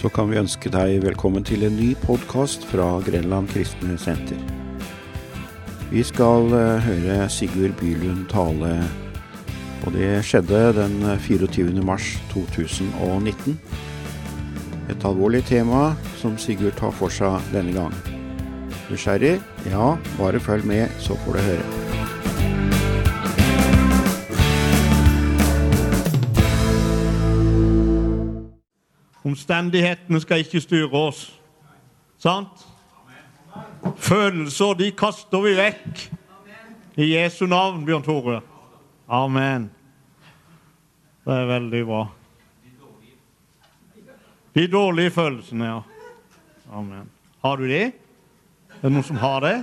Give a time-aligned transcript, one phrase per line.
[0.00, 4.38] så kan vi ønske deg velkommen til en ny podkast fra Grenland kristne senter.
[5.90, 8.78] Vi skal eh, høre Sigurd Bylund tale,
[9.84, 11.84] og det skjedde den 24.
[11.84, 13.58] mars 2019.
[14.88, 15.90] Et alvorlig tema
[16.22, 18.00] som Sigurd tar for seg denne gang.
[18.88, 19.36] Nysgjerrig?
[19.68, 21.79] Ja, bare følg med, så får du høre.
[29.40, 31.20] Omstendighetene skal ikke styre oss.
[32.20, 32.66] Sant?
[33.96, 36.02] Følelser, de kaster vi vekk.
[37.00, 38.42] I Jesu navn, Bjørn Tore.
[39.08, 39.70] Amen.
[41.24, 42.02] Det er veldig bra.
[44.54, 45.80] De dårlige følelsene, ja.
[46.76, 47.08] Amen.
[47.40, 47.82] Har du de?
[47.88, 49.56] Er det noen som har det?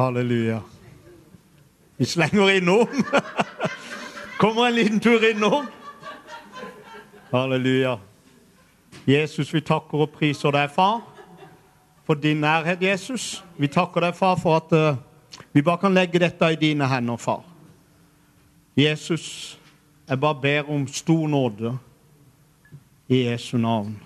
[0.00, 0.62] Halleluja.
[2.00, 2.88] Vi slenger innom.
[4.40, 5.66] Kommer en liten tur innom.
[7.34, 7.96] Halleluja.
[9.06, 11.00] Jesus, vi takker og priser deg, far,
[12.06, 13.40] for din nærhet, Jesus.
[13.58, 17.18] Vi takker deg, far, for at uh, vi bare kan legge dette i dine hender,
[17.18, 17.42] far.
[18.78, 19.58] Jesus,
[20.06, 21.74] jeg bare ber om stor nåde
[23.08, 23.98] i Jesu navn.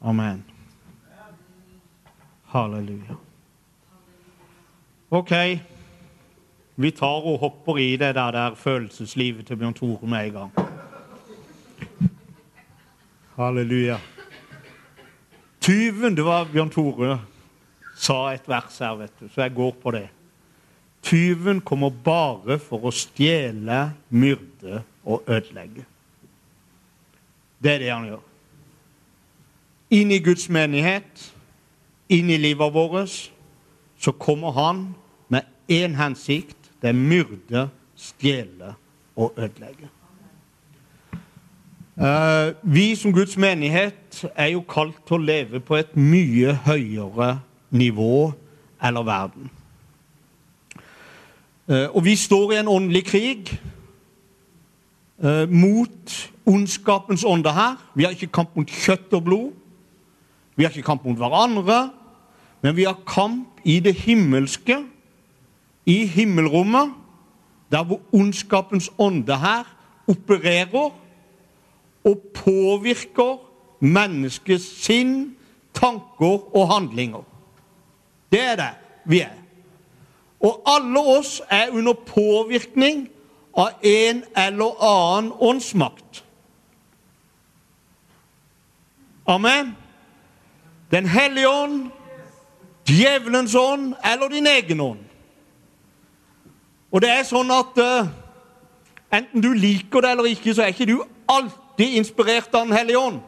[0.00, 0.40] Amen.
[2.56, 3.20] Halleluja.
[5.10, 5.36] OK.
[6.76, 10.69] Vi tar og hopper i det der, der følelseslivet til Bjørn Tore med en gang.
[13.40, 13.98] Halleluja.
[15.60, 17.14] Tyven, det var Bjørn Tore
[18.00, 20.06] sa et vers her, vet du, så jeg går på det.
[21.04, 23.78] Tyven kommer bare for å stjele,
[24.12, 25.86] myrde og ødelegge.
[27.60, 28.26] Det er det han gjør.
[29.96, 31.24] Inn i Guds menighet,
[32.12, 33.30] inn i livet vårt,
[34.00, 34.84] så kommer han
[35.32, 36.56] med én hensikt.
[36.80, 37.66] Det er myrde,
[37.96, 38.74] stjele
[39.16, 39.88] og ødelegge.
[42.00, 47.34] Uh, vi som Guds menighet er jo kalt til å leve på et mye høyere
[47.76, 48.30] nivå
[48.80, 49.50] eller verden.
[51.68, 53.50] Uh, og vi står i en åndelig krig
[55.20, 56.14] uh, mot
[56.48, 57.76] ondskapens ånde her.
[57.92, 59.52] Vi har ikke kamp mot kjøtt og blod.
[60.56, 61.82] Vi har ikke kamp mot hverandre.
[62.64, 64.78] Men vi har kamp i det himmelske,
[65.84, 66.96] i himmelrommet,
[67.68, 69.68] der hvor ondskapens ånde her
[70.08, 70.96] opererer
[72.04, 73.38] og påvirker
[73.80, 75.36] menneskets sinn,
[75.74, 77.24] tanker og handlinger.
[78.32, 78.70] Det er det
[79.04, 79.36] vi er.
[80.40, 83.08] Og alle oss er under påvirkning
[83.56, 86.24] av en eller annen åndsmakt.
[89.26, 89.76] Amen.
[90.90, 91.90] Den hellige ånd,
[92.88, 95.04] djevelens ånd eller din egen ånd.
[96.90, 98.08] Og det er sånn at uh,
[99.14, 100.96] enten du liker det eller ikke, så er ikke du
[101.30, 103.20] alltid inspirert av Den hellige ånd.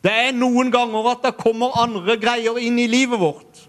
[0.00, 3.66] Det er noen ganger at det kommer andre greier inn i livet vårt.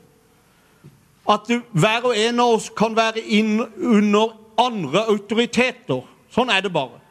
[1.29, 6.05] At du, hver og en av oss kan være inn under andre autoriteter.
[6.31, 7.01] Sånn er det bare.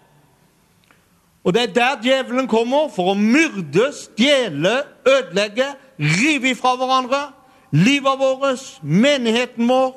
[1.44, 5.70] Og det er der djevelen kommer for å myrde, stjele, ødelegge,
[6.00, 7.20] rive ifra hverandre.
[7.72, 9.94] Livet vårt, menigheten vår.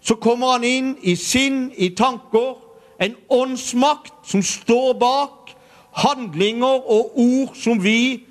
[0.00, 2.56] Så kommer han inn i sinn, i tanker.
[3.00, 5.54] En åndsmakt som står bak
[6.02, 8.24] handlinger og ord som vi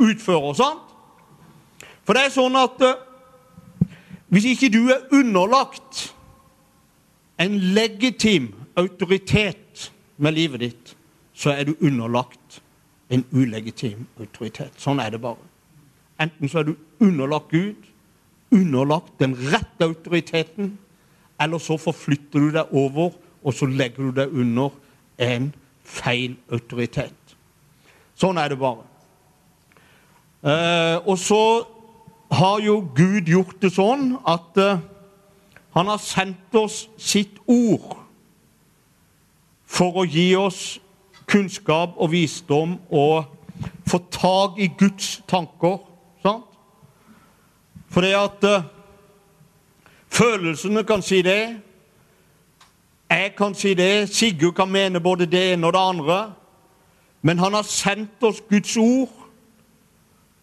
[0.00, 0.52] utfører.
[0.52, 0.80] sant?
[2.04, 2.94] For det er sånn at uh,
[4.32, 6.10] hvis ikke du er underlagt
[7.40, 10.94] en legitim autoritet med livet ditt,
[11.34, 12.60] så er du underlagt
[13.10, 14.74] en ulegitim autoritet.
[14.78, 15.40] Sånn er det bare.
[16.20, 17.88] Enten så er du underlagt Gud,
[18.54, 20.76] underlagt den rette autoriteten,
[21.40, 24.74] eller så forflytter du deg over, og så legger du deg under
[25.20, 25.52] en
[25.84, 27.36] feil autoritet.
[28.16, 28.86] Sånn er det bare.
[30.44, 31.42] Eh, og så
[32.34, 34.82] har jo Gud gjort det sånn at eh,
[35.74, 37.96] han har sendt oss sitt ord
[39.64, 40.76] for å gi oss
[41.30, 43.32] kunnskap og visdom og
[43.88, 45.80] få tak i Guds tanker.
[46.22, 46.46] Sant?
[47.94, 48.68] Fordi at eh,
[50.14, 51.56] følelsene kan si det.
[53.14, 54.08] Jeg kan si det.
[54.08, 56.32] Sigurd kan mene både det ene og det andre.
[57.22, 59.12] Men han har sendt oss Guds ord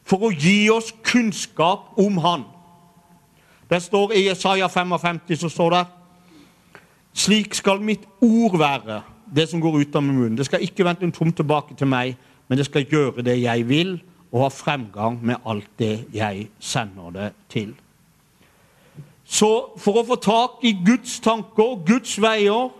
[0.07, 2.45] for å gi oss kunnskap om Han.
[3.69, 5.85] Det står I Isaiah 55 så står det
[7.13, 9.01] slik skal mitt ord være
[9.35, 10.37] det som går ut av min munn.
[10.37, 12.15] Det skal ikke vente en tom tilbake til meg,
[12.47, 13.97] men det skal gjøre det jeg vil,
[14.31, 17.73] og ha fremgang med alt det jeg sender det til.
[19.31, 19.49] Så
[19.79, 22.77] for å få tak i Guds tanker, Guds veier,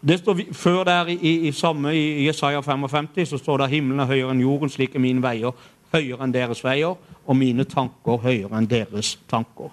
[0.00, 4.08] Det står Før der i, i, samme i Jesaja 55 så står det himmelen er
[4.08, 5.52] høyere enn jorden, slik er mine veier
[5.92, 6.96] høyere enn deres veier,
[7.26, 9.72] og mine tanker høyere enn deres tanker.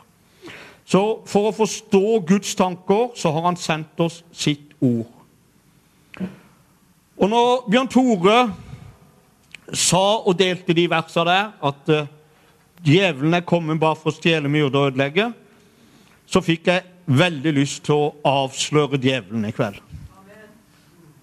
[0.88, 5.10] Så for å forstå Guds tanker så har han sendt oss sitt ord.
[7.18, 8.38] Og når Bjørn Tore
[9.74, 12.10] sa og delte de versene der, at eh,
[12.86, 15.32] djevelen er kommet bare for å stjele, myrde og ødelegge,
[16.28, 19.80] så fikk jeg veldig lyst til å avsløre djevelen i kveld.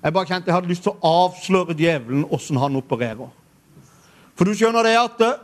[0.05, 3.31] Jeg bare kjente jeg hadde lyst til å avsløre djevelen, åssen han opererer.
[4.37, 5.39] For du skjønner det at eh,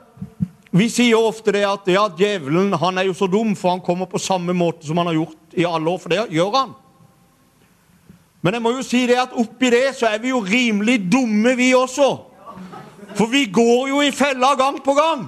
[0.77, 4.11] vi sier ofte det at ja, djevelen han er jo så dum, for han kommer
[4.11, 6.01] på samme måte som han har gjort i alle år.
[6.03, 6.75] For det gjør han.
[8.41, 11.57] Men jeg må jo si det at oppi det så er vi jo rimelig dumme,
[11.59, 12.11] vi også.
[13.19, 15.27] For vi går jo i fella gang på gang.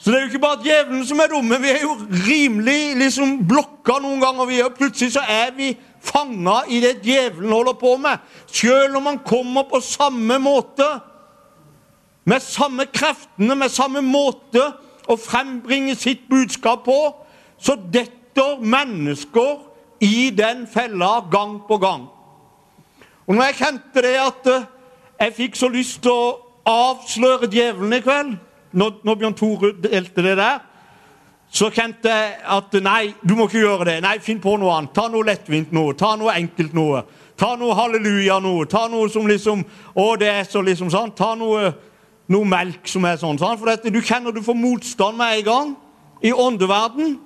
[0.00, 1.58] Så det er jo ikke bare djevelen som er dumme.
[1.60, 4.48] Vi er jo rimelig liksom blokka noen ganger.
[4.48, 8.22] Vi er, plutselig så er vi fanga i det djevelen holder på med.
[8.48, 10.88] Selv om han kommer på samme måte.
[12.24, 14.70] Med samme kreftene, med samme måte
[15.10, 16.98] å frembringe sitt budskap på,
[17.60, 19.66] så detter mennesker
[20.00, 22.06] i den fella gang på gang.
[23.26, 24.68] Og når jeg kjente det at eh,
[25.20, 26.38] jeg fikk så lyst til å
[26.70, 28.38] avsløre djevelen i kveld,
[28.72, 30.60] når, når Bjørn Tore delte det der,
[31.50, 33.96] så kjente jeg at nei, du må ikke gjøre det.
[34.04, 34.92] Nei, finn på noe annet.
[34.94, 35.96] Ta noe lettvint noe.
[35.98, 37.02] Ta noe enkelt noe.
[37.40, 38.68] Ta noe halleluja noe.
[38.70, 39.64] Ta noe som liksom
[39.98, 41.10] Å, det er så liksom sånn.
[41.18, 41.72] Ta noe,
[42.30, 43.40] noe melk som er sånn.
[43.40, 43.58] sånn.
[43.58, 45.74] For dette, du kjenner du får motstand med en gang.
[46.22, 47.16] I åndeverden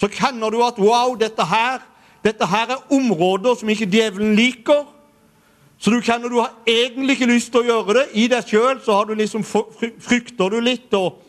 [0.00, 1.82] så kjenner du at wow, dette her,
[2.24, 4.86] dette her er områder som ikke djevelen liker.
[5.78, 8.04] Så du kjenner du har egentlig ikke lyst til å gjøre det.
[8.18, 11.20] I deg sjøl så liksom frykter du litt, og,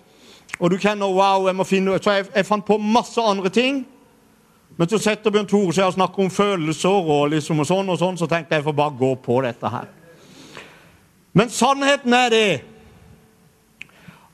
[0.57, 3.83] og du kjenner wow, jeg må finne Så jeg, jeg fant på masse andre ting.
[4.79, 7.99] Men så setter Bjørn Tore seg og snakker om følelser og liksom og sånn, og
[7.99, 9.89] sånn, så tenkte jeg jeg får bare gå på dette her.
[11.35, 12.49] Men sannheten er det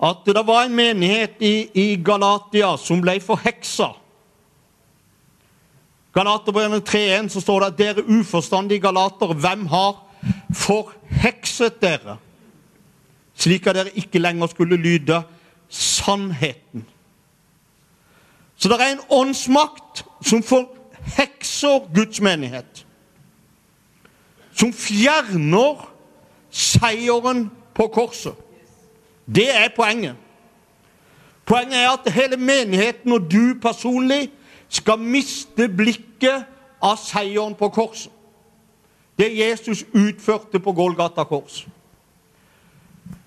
[0.06, 3.90] at det var en menighet i, i Galatia som ble forheksa.
[6.16, 10.05] Galaterbrevet 3.1 så står det at dere uforstandige galatere, hvem har
[10.54, 12.18] forhekset dere?
[13.36, 15.22] Slik at dere ikke lenger skulle lyde
[15.70, 16.86] sannheten.
[18.56, 22.86] Så det er en åndsmakt som forhekser Guds menighet.
[24.56, 25.92] Som fjerner
[26.50, 28.34] seieren på korset.
[29.36, 30.16] Det er poenget.
[31.46, 34.32] Poenget er at hele menigheten og du personlig
[34.70, 36.46] skal miste blikket
[36.82, 38.15] av seieren på korset.
[39.18, 41.66] Det Jesus utførte på Golgata kors.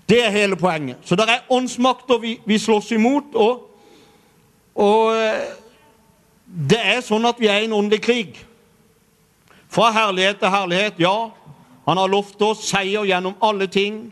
[0.09, 0.97] Det er hele poenget.
[1.05, 3.35] Så det er åndsmakter vi, vi slåss imot.
[3.35, 3.65] Og,
[4.75, 5.49] og eh,
[6.45, 8.39] det er sånn at vi er i en åndelig krig.
[9.69, 11.29] Fra herlighet til herlighet, ja.
[11.85, 14.07] Han har lovt oss seier gjennom alle ting.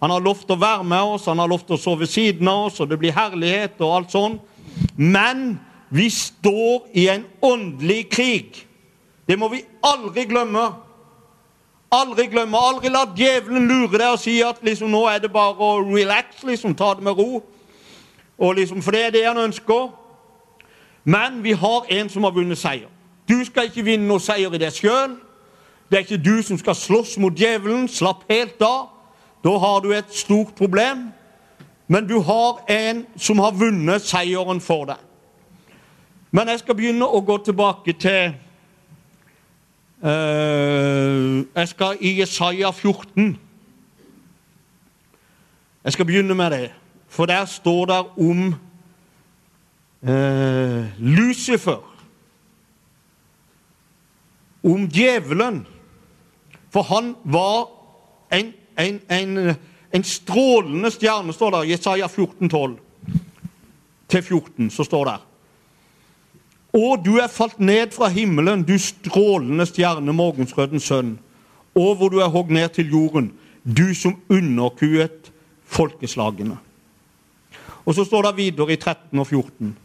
[0.00, 2.66] Han har lovt å være med oss, han har lovt å sove ved siden av
[2.66, 4.40] oss, og det blir herlighet og alt sånn.
[4.96, 5.60] Men
[5.92, 8.64] vi står i en åndelig krig.
[9.28, 10.64] Det må vi aldri glemme.
[11.92, 15.60] Aldri glemme, aldri la djevelen lure deg og si at liksom, nå er det bare
[15.60, 17.42] å relax, liksom, ta det med ro.
[18.38, 19.90] Og liksom, for det er det han ønsker.
[21.04, 22.88] Men vi har en som har vunnet seier.
[23.28, 25.18] Du skal ikke vinne noe seier i deg sjøl.
[25.90, 27.84] Det er ikke du som skal slåss mot djevelen.
[27.88, 28.88] Slapp helt av.
[29.44, 31.10] Da har du et stort problem.
[31.92, 34.96] Men du har en som har vunnet seieren for deg.
[36.32, 38.32] Men jeg skal begynne å gå tilbake til
[40.02, 43.38] Jeg skal i Jesaja 14.
[45.84, 46.72] Jeg skal begynne med det,
[47.08, 48.54] for der står det om
[50.02, 51.94] eh, Lucifer.
[54.64, 55.66] Om djevelen.
[56.70, 57.68] For han var
[58.32, 59.56] en, en, en,
[59.92, 62.78] en strålende stjerne, står det i Jesaja 14, 12
[64.08, 64.70] til 14.
[64.70, 65.18] Så står det
[66.72, 71.18] og du er falt ned fra himmelen, du strålende stjerne, morgensrødens sønn.
[71.76, 73.32] Og hvor du er hogd ned til jorden,
[73.64, 75.32] du som underkuet
[75.64, 76.56] folkeslagene.
[77.84, 79.76] Og så står det videre i 13 og 14.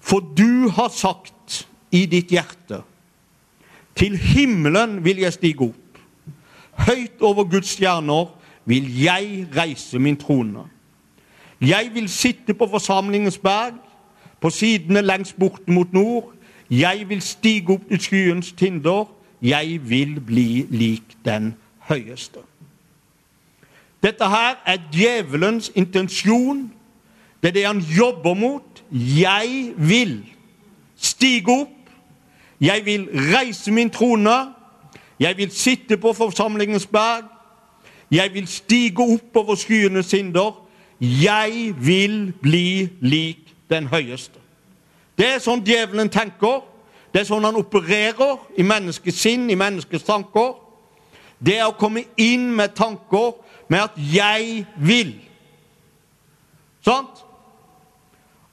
[0.00, 2.82] For du har sagt i ditt hjerte,
[3.96, 5.98] til himmelen vil jeg stige opp.
[6.88, 8.30] Høyt over Guds stjerner
[8.64, 10.64] vil jeg reise min trone.
[11.60, 13.76] Jeg vil sitte på forsamlingens berg
[14.42, 16.32] på sidene lengst borte mot nord.
[16.70, 19.04] Jeg vil stige opp til skyens tinder.
[19.42, 21.54] Jeg vil bli lik den
[21.88, 22.42] høyeste.
[24.02, 26.72] Dette her er djevelens intensjon.
[27.42, 28.82] Det er det han jobber mot.
[28.90, 30.24] Jeg vil
[30.96, 31.68] stige opp.
[32.60, 34.54] Jeg vil reise min trone.
[35.20, 37.24] Jeg vil sitte på forsamlingens berg.
[38.10, 40.68] Jeg vil stige opp over skyenes hinder.
[41.00, 43.41] Jeg vil bli lik
[43.72, 44.40] den høyeste.
[45.18, 46.62] Det er sånn djevelen tenker.
[47.12, 50.54] Det er sånn han opererer i menneskets sinn, i menneskets tanker.
[51.42, 53.34] Det er å komme inn med tanker
[53.68, 55.20] med at 'jeg vil'.
[56.84, 57.24] Sant?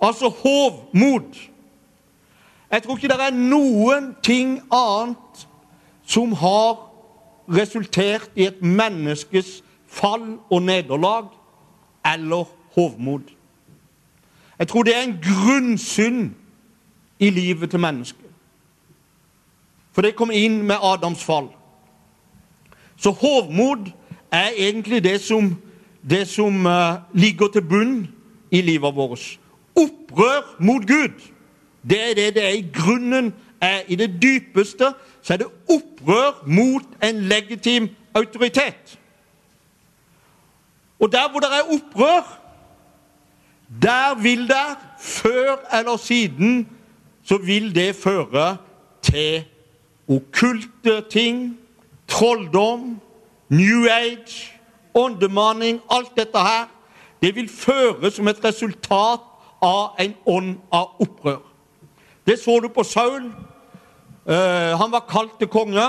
[0.01, 1.35] Altså hovmod.
[2.71, 5.47] Jeg tror ikke det er noen ting annet
[6.05, 6.77] som har
[7.49, 11.31] resultert i et menneskes fall og nederlag
[12.05, 12.45] eller
[12.75, 13.38] hovmod.
[14.59, 16.31] Jeg tror det er en grunnsynd
[17.19, 18.25] i livet til mennesket.
[19.91, 21.49] For det kom inn med Adams fall.
[22.97, 23.91] Så hovmod
[24.31, 25.55] er egentlig det som,
[26.09, 28.07] det som uh, ligger til bunn
[28.51, 29.39] i livet vårt.
[29.75, 31.21] Opprør mot Gud.
[31.89, 33.33] Det er det det er i grunnen.
[33.61, 38.99] er I det dypeste så er det opprør mot en legitim autoritet.
[40.99, 42.39] Og der hvor det er opprør,
[43.81, 46.69] der vil det, før eller siden,
[47.23, 48.57] så vil det føre
[49.01, 49.43] til
[50.07, 51.59] okkulte ting,
[52.07, 53.01] trolldom,
[53.49, 54.53] New Age,
[54.93, 56.65] åndemaning, Alt dette her.
[57.21, 59.19] Det vil føre som et resultat
[59.61, 61.41] av en ånd av opprør.
[62.27, 63.25] Det så du på Saul.
[64.25, 65.87] Uh, han var kalt til konge.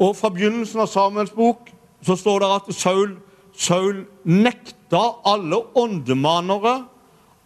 [0.00, 1.70] Og fra begynnelsen av Samuels bok
[2.06, 3.16] så står det at Saul,
[3.56, 6.84] Saul nekta alle åndemanere,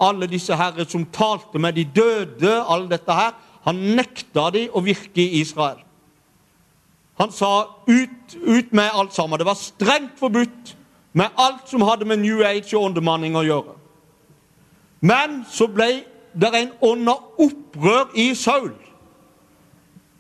[0.03, 3.33] alle disse herre som talte med de døde, alle dette her.
[3.67, 5.83] Han nekta de å virke i Israel.
[7.19, 9.39] Han sa ut, ut med alt sammen.
[9.39, 10.75] Det var strengt forbudt
[11.13, 13.77] med alt som hadde med New Age og åndemanning å gjøre.
[15.03, 18.73] Men så ble det en ånd av opprør i Saul.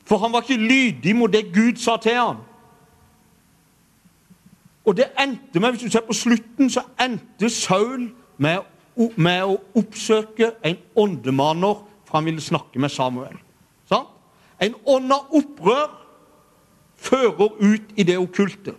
[0.04, 2.42] For han var ikke lydig mot det Gud sa til ham.
[4.84, 8.64] Og det endte med, hvis du ser på slutten, så endte Saul med,
[9.16, 13.36] med å oppsøke en åndemaner, for han ville snakke med Samuel.
[13.88, 14.10] Sant?
[14.62, 15.90] En ånd av opprør
[17.02, 18.74] fører ut i det okkulte.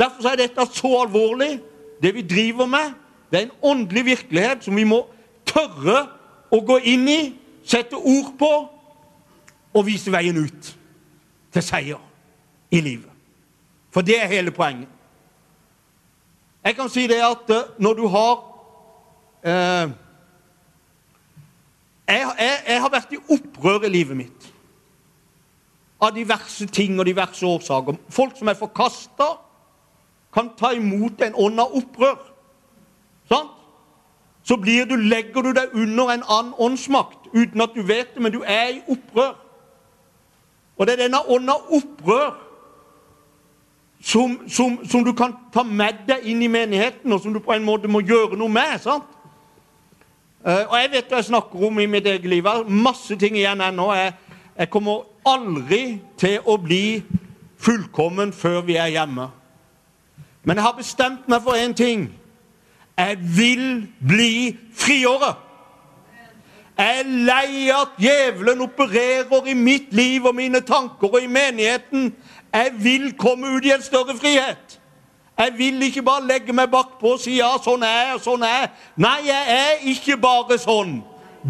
[0.00, 1.58] Derfor er dette så alvorlig,
[2.02, 2.92] det vi driver med.
[3.30, 5.02] Det er en åndelig virkelighet som vi må
[5.48, 6.06] tørre
[6.50, 7.20] å gå inn i,
[7.64, 8.50] sette ord på
[9.70, 10.72] og vise veien ut
[11.52, 12.00] til seier
[12.72, 13.09] i livet.
[13.90, 14.88] For det er hele poenget.
[16.64, 18.34] Jeg kan si det at eh, når du har
[19.42, 19.90] eh,
[22.08, 24.50] jeg, jeg, jeg har vært i opprør i livet mitt
[26.00, 27.98] av diverse ting og diverse årsaker.
[28.08, 29.30] Folk som er forkasta,
[30.32, 32.18] kan ta imot en ånd av opprør.
[33.28, 33.56] Sant?
[34.44, 38.32] Så du, legger du deg under en annen åndsmakt uten at du vet det, men
[38.32, 39.34] du er i opprør.
[40.78, 42.38] Og det er denne ånda opprør
[44.00, 47.52] som, som, som, du kan ta med deg inn i menigheten, og som du på
[47.52, 48.78] en måte må gjøre noe med.
[48.80, 49.04] sant?
[50.40, 52.46] Uh, og jeg vet hva jeg snakker om i mitt eget liv.
[52.68, 53.90] Masse ting igjen ennå.
[53.92, 54.14] Jeg,
[54.56, 57.02] jeg kommer aldri til å bli
[57.60, 59.28] fullkommen før vi er hjemme.
[60.48, 62.08] Men jeg har bestemt meg for én ting.
[62.96, 65.46] Jeg vil bli friåret.
[66.80, 72.14] Jeg er lei at djevelen opererer i mitt liv og mine tanker og i menigheten.
[72.52, 74.80] Jeg vil komme ut i en større frihet.
[75.38, 78.56] Jeg vil ikke bare legge meg bakpå og si ja, sånn er jeg, sånn er
[78.56, 78.70] jeg.
[79.00, 80.98] Nei, jeg er ikke bare sånn.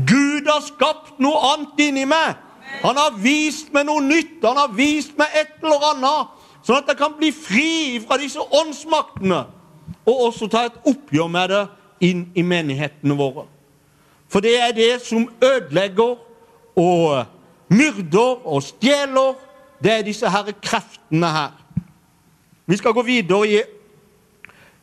[0.06, 2.38] Gud har skapt noe annet inni meg.
[2.84, 4.38] Han har vist meg noe nytt.
[4.44, 6.36] Han har vist meg et eller annet.
[6.62, 7.72] Sånn at jeg kan bli fri
[8.04, 9.42] fra disse åndsmaktene.
[10.06, 11.64] Og også ta et oppgjør med det
[12.06, 13.48] inn i menighetene våre.
[14.30, 16.20] For det er det som ødelegger
[16.78, 17.26] og
[17.74, 19.34] myrder og stjeler.
[19.82, 21.52] Det er disse herre kreftene her.
[22.66, 23.48] Vi skal gå videre.
[23.48, 23.60] I,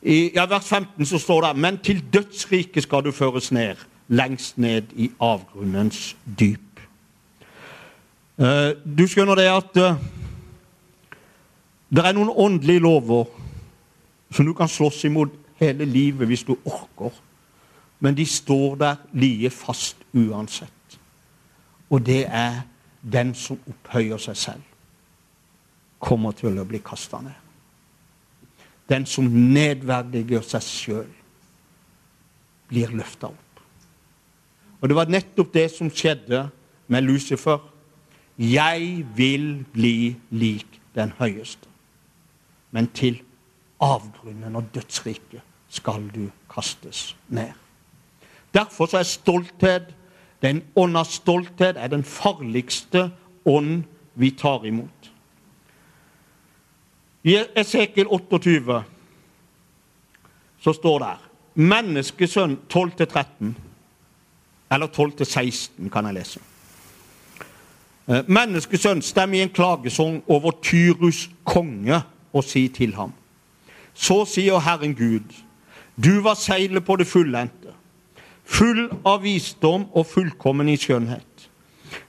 [0.01, 3.75] i ja, vers 15 så står det Men til dødsriket skal du føres ned,
[4.07, 6.81] lengst ned i avgrunnens dyp.
[8.37, 10.01] Eh, du skjønner det at eh,
[11.89, 13.25] det er noen åndelige lover
[14.31, 17.13] som du kan slåss imot hele livet hvis du orker.
[17.99, 20.99] Men de står der like fast uansett.
[21.89, 22.61] Og det er
[23.01, 24.63] den som opphøyer seg selv,
[25.99, 27.35] kommer til å bli kasta ned.
[28.87, 31.09] Den som nedverdiger seg sjøl,
[32.67, 33.61] blir løfta opp.
[34.81, 36.47] Og det var nettopp det som skjedde
[36.91, 37.61] med Lucifer.
[38.37, 41.67] Jeg vil bli lik den høyeste.
[42.71, 43.21] Men til
[43.81, 47.53] avgrunnen og dødsriket skal du kastes ned.
[48.53, 49.93] Derfor er stolthet,
[50.41, 53.09] den ånd av stolthet, er den farligste
[53.45, 53.83] ånd
[54.15, 54.96] vi tar imot.
[57.27, 58.83] I Esekiel 28
[60.63, 61.15] så står det
[61.67, 63.49] Menneskesønn 12-13,
[64.71, 66.39] eller 12-16 kan jeg lese.
[68.07, 71.99] Eh, Menneskesønn, stem i en klagesang over Tyrus konge
[72.33, 73.11] og si til ham.
[73.93, 75.33] Så sier Herren Gud,
[75.97, 77.73] du var seilet på det fullendte,
[78.45, 81.49] full av visdom og fullkommen i skjønnhet.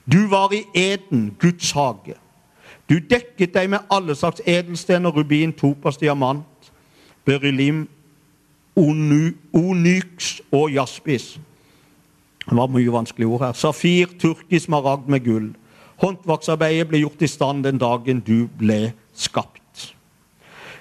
[0.05, 2.15] Du var i eden, Guds hage.
[2.89, 6.71] Du dekket deg med alle slags edelstener, rubin, topas, diamant,
[7.25, 7.87] berylim,
[9.53, 11.35] onyx og jaspis.
[12.49, 13.53] Det var mye vanskelige ord her.
[13.53, 15.51] Safir, turkisk smaragd med gull.
[16.01, 19.59] Håndverksarbeidet ble gjort i stand den dagen du ble skapt.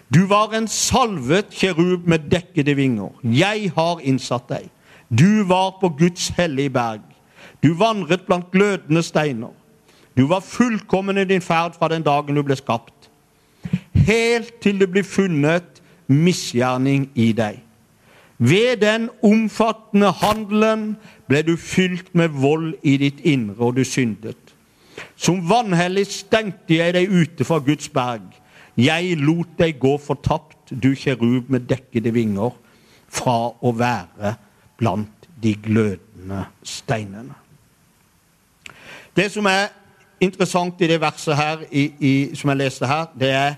[0.08, 3.12] Du var en salvet kjerub med dekkede vinger.
[3.22, 4.70] Jeg har innsatt deg.
[5.12, 7.04] Du var på Guds hellige berg.
[7.60, 9.52] Du vandret blant glødende steiner.
[10.18, 13.06] Du var fullkommen i din ferd fra den dagen du ble skapt,
[13.94, 15.78] helt til det blir funnet
[16.10, 17.60] misgjerning i deg.
[18.38, 20.96] Ved den omfattende handelen
[21.30, 24.38] ble du fylt med vold i ditt indre, og du syndet.
[25.14, 28.26] Som vanhellig stengte jeg deg ute fra Guds berg.
[28.78, 32.54] Jeg lot deg gå fortapt, du kjerub med dekkede vinger,
[33.08, 34.34] fra å være
[34.78, 37.34] blant de glødende steinene.
[39.14, 39.70] Det som er
[40.20, 43.54] interessant i det verset her, i, i, som jeg leste her, det er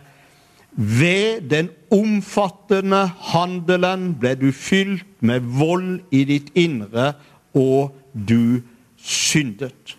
[0.73, 7.13] ved den omfattende handelen ble du fylt med vold i ditt indre,
[7.55, 8.63] og du
[8.97, 9.97] syndet.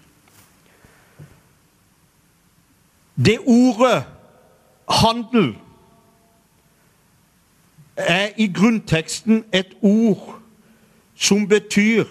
[3.26, 4.04] Det ordet
[4.90, 5.56] handel
[7.96, 10.40] er i grunnteksten et ord
[11.16, 12.08] som betyr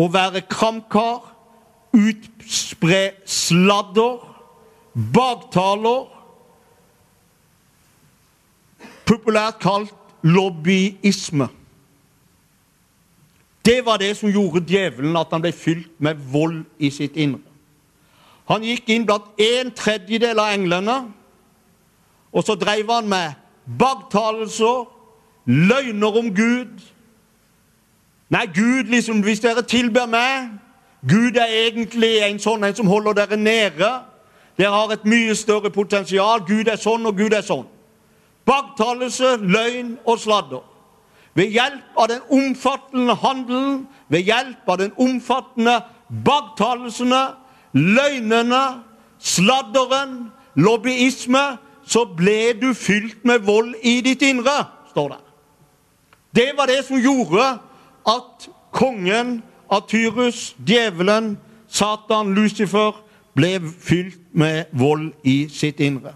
[0.00, 1.29] å være kramkar,
[1.96, 4.26] utspre sladder,
[5.14, 6.08] baktaler
[9.10, 11.48] Populært kalt lobbyisme.
[13.64, 17.42] Det var det som gjorde djevelen at han ble fylt med vold i sitt indre.
[18.50, 20.96] Han gikk inn blant en tredjedel av englene,
[22.30, 23.34] og så drev han med
[23.78, 24.86] baktalelser,
[25.46, 26.80] løgner om Gud.
[28.30, 30.52] Nei, Gud, liksom, hvis dere tilber meg
[31.08, 33.90] Gud er egentlig en sånn en som holder dere nede.
[34.60, 36.42] Dere har et mye større potensial.
[36.46, 37.64] Gud er sånn, og Gud er sånn.
[38.48, 40.66] Baktalelse, løgn og sladder.
[41.38, 45.78] Ved hjelp av den omfattende handelen, ved hjelp av den omfattende
[46.26, 47.22] baktalelsene,
[47.72, 48.62] løgnene,
[49.18, 51.44] sladderen, lobbyisme,
[51.86, 54.56] så ble du fylt med vold i ditt indre,
[54.90, 55.20] står det.
[56.34, 57.46] Det var det som gjorde
[58.10, 62.92] at kongen at Tyrus, djevelen, Satan, Lucifer,
[63.34, 66.14] ble fylt med vold i sitt indre.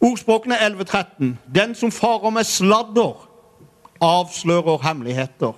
[0.00, 3.28] Ordspråkene 11.13.: Den som farer med sladder,
[4.00, 5.52] avslører hemmeligheter,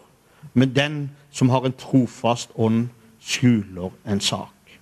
[0.55, 2.89] men den som har en trofast ånd,
[3.21, 4.81] skjuler en sak.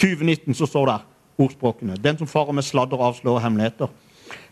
[0.00, 0.98] 2019 så står det
[1.38, 1.96] ordspråkene.
[1.96, 3.88] Den som farer med sladder, avslører hemmeligheter.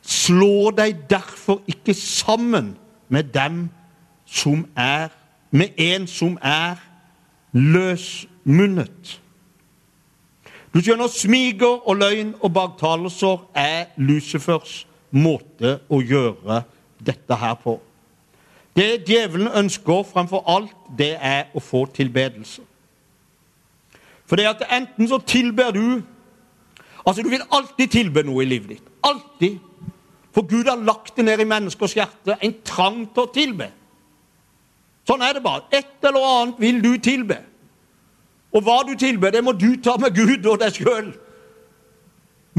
[0.03, 2.77] Slå deg derfor ikke sammen
[3.09, 3.69] med dem
[4.29, 5.09] som er
[5.51, 6.77] med en som er
[7.53, 9.21] løsmunnet.
[10.75, 16.63] Du skjønner, smiger og løgn og baktalelser er Lucifers måte å gjøre
[17.01, 17.79] dette her på.
[18.77, 22.63] Det djevelen ønsker fremfor alt, det er å få tilbedelse.
[24.29, 26.03] For det at enten så tilber du
[27.09, 28.89] Altså, du vil alltid tilbe noe i livet ditt.
[29.07, 29.55] Alltid.
[30.35, 33.71] For Gud har lagt det ned i menneskers hjerte en trang til å tilbe.
[35.09, 35.65] Sånn er det bare.
[35.73, 37.39] Et eller annet vil du tilbe.
[38.53, 41.13] Og hva du tilber, det må du ta med Gud og deg sjøl.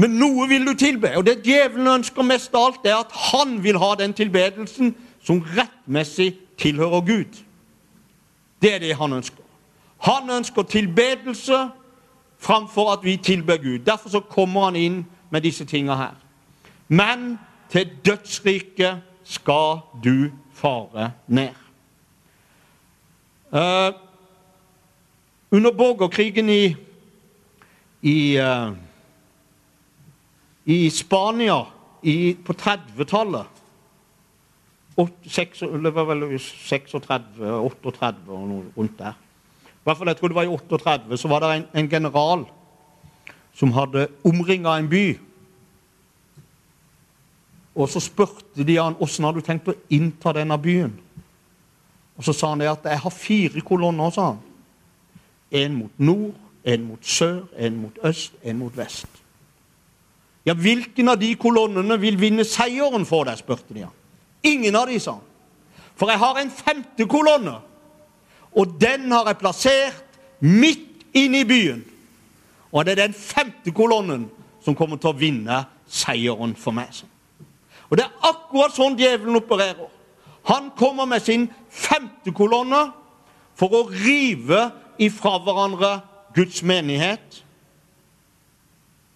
[0.00, 3.58] Men noe vil du tilbe, og det djevelen ønsker mest av alt, er at han
[3.62, 4.94] vil ha den tilbedelsen
[5.26, 7.42] som rettmessig tilhører Gud.
[8.62, 9.44] Det er det han ønsker.
[10.06, 11.58] Han ønsker tilbedelse
[12.40, 13.84] framfor at vi tilber Gud.
[13.84, 16.16] Derfor så kommer han inn med disse tinga her.
[16.88, 17.38] Men
[17.70, 21.59] til dødsriket skal du fare ned.
[23.50, 23.92] Uh,
[25.50, 26.76] under borgerkrigen i,
[28.02, 28.72] i, uh,
[30.64, 31.64] i Spania
[32.02, 33.46] i, på 30-tallet
[35.00, 39.18] Det var vel 36, 38 og noe rundt der.
[39.80, 42.44] I hvert fall, jeg tror det var i 38, så var det en, en general
[43.56, 45.04] som hadde omringa en by.
[47.74, 50.92] Og så spurte de han åssen har du tenkt å innta denne byen.
[52.20, 54.38] Og Så sa han det at 'jeg har fire kolonner', sa han.
[55.50, 59.06] En mot nord, en mot sør, en mot øst, en mot vest.
[60.46, 63.96] Ja, hvilken av de kolonnene vil vinne seieren for deg, spurte de han.
[64.42, 65.22] Ingen av de, sa han.
[65.96, 67.54] For jeg har en femte kolonne,
[68.52, 70.04] og den har jeg plassert
[70.40, 71.84] midt inne i byen.
[72.72, 74.30] Og det er den femte kolonnen
[74.64, 76.88] som kommer til å vinne seieren for meg.
[77.90, 79.88] Og det er akkurat sånn djevelen opererer.
[80.50, 82.88] Han kommer med sin femte kolonne
[83.54, 84.64] for å rive
[84.98, 85.92] ifra hverandre
[86.34, 87.44] Guds menighet.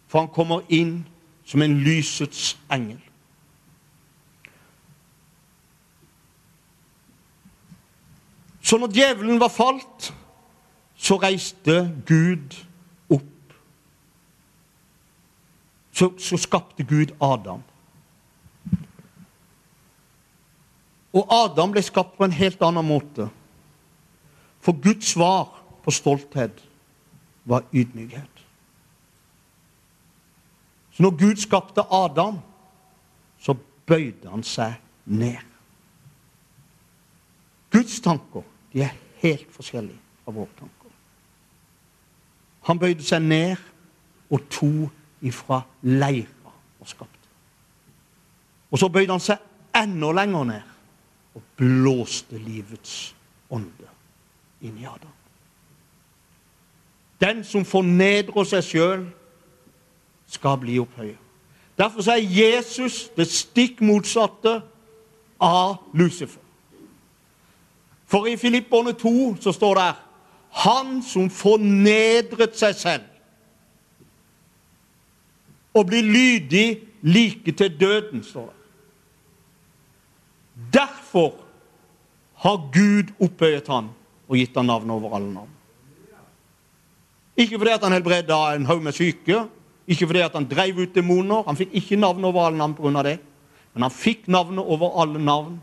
[0.07, 1.01] For han kommer inn
[1.45, 3.01] som en lysets engel.
[8.63, 10.13] Så når djevelen var falt,
[10.97, 12.55] så reiste Gud
[13.11, 13.59] opp.
[15.93, 17.67] Så, så skapte Gud Adam.
[21.15, 23.29] Og Adam ble skapt på en helt annen måte.
[24.65, 25.53] For Guds svar
[25.85, 26.63] på stolthet
[27.45, 28.43] var ydmykhet.
[30.91, 32.39] Så når Gud skapte Adam,
[33.39, 33.55] så
[33.87, 34.75] bøyde han seg
[35.05, 35.43] ned.
[37.71, 40.93] Guds tanker de er helt forskjellige fra våre tanker.
[42.65, 43.57] Han bøyde seg ned
[44.31, 44.89] og to
[45.23, 47.29] ifra leira og skapte.
[48.71, 49.43] Og så bøyde han seg
[49.77, 50.74] enda lenger ned
[51.35, 53.15] og blåste livets
[53.51, 53.91] ånde
[54.65, 55.13] inn i Adam.
[57.21, 59.05] Den som fornedrer seg sjøl,
[60.27, 61.21] skal bli opphøyet.
[61.79, 64.61] Derfor er Jesus det stikk motsatte
[65.43, 66.41] av Lucifer.
[68.07, 69.95] For i Filipperne 2 så står det
[70.65, 73.11] Han som fornedret seg selv
[75.75, 76.69] og blir lydig
[77.03, 78.54] like til døden, står det.
[80.55, 81.33] Derfor
[82.45, 83.91] har Gud opphøyet han
[84.29, 85.53] og gitt han navn over alle navn.
[87.35, 89.45] Ikke fordi han helbreda en haug med syke,
[89.91, 91.43] ikke fordi han drev ut demoner.
[91.49, 93.03] Han fikk ikke navn over alle navn pga.
[93.03, 93.19] det.
[93.75, 95.61] Men han fikk navnet over alle navn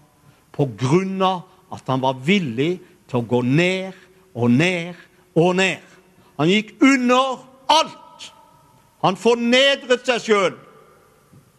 [0.51, 1.41] pga.
[1.71, 3.93] at han var villig til å gå ned
[4.35, 4.95] og ned
[5.35, 5.79] og ned.
[6.37, 8.31] Han gikk under alt.
[9.01, 10.57] Han fornedret seg sjøl,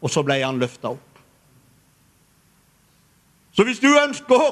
[0.03, 1.12] og så ble han løfta opp.
[3.53, 4.45] Så hvis du ønsker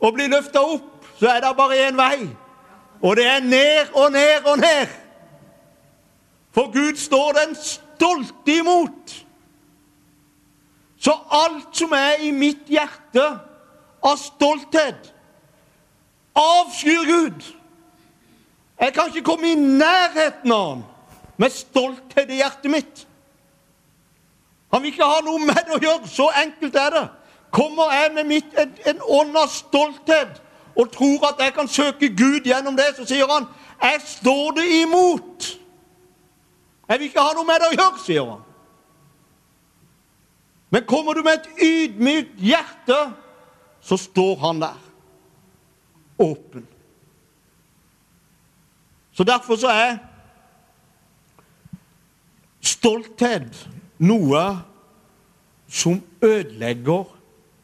[0.00, 2.28] å bli løfta opp, så er det bare én vei.
[3.00, 4.92] Og det er ned og ned og ned.
[6.52, 9.14] For Gud står den stolte imot.
[11.00, 13.24] Så alt som er i mitt hjerte
[14.04, 15.12] av stolthet,
[16.36, 17.46] avskyr Gud.
[18.80, 20.82] Jeg kan ikke komme i nærheten av ham
[21.40, 23.06] med stolthet i hjertet mitt.
[24.72, 26.08] Han vil ikke ha noe med det å gjøre.
[26.08, 27.06] Så enkelt er det.
[27.50, 30.42] Kommer jeg med mitt, en, en ånd av stolthet
[30.78, 33.48] og tror at jeg kan søke Gud gjennom det, så sier han
[33.80, 35.48] jeg står det imot.
[36.88, 38.44] Jeg vil ikke ha noe med det å gjøre, sier han.
[40.70, 42.98] Men kommer du med et ydmykt hjerte,
[43.82, 44.76] så står han der,
[46.20, 46.66] åpen.
[49.16, 49.96] Så derfor så er
[52.60, 53.64] stolthet
[53.98, 54.44] noe
[55.70, 57.08] som ødelegger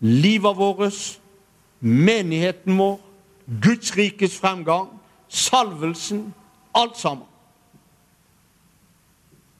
[0.06, 1.20] livet vårt,
[1.78, 2.98] menigheten vår,
[3.62, 4.88] Guds rikes fremgang,
[5.28, 6.34] salvelsen,
[6.74, 7.26] alt sammen.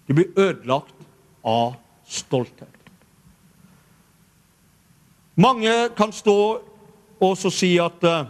[0.06, 0.94] Det blir ødelagt
[1.42, 1.74] av
[2.06, 2.70] stolthet.
[5.35, 6.38] Mange kan stå
[7.20, 8.28] og si at uh,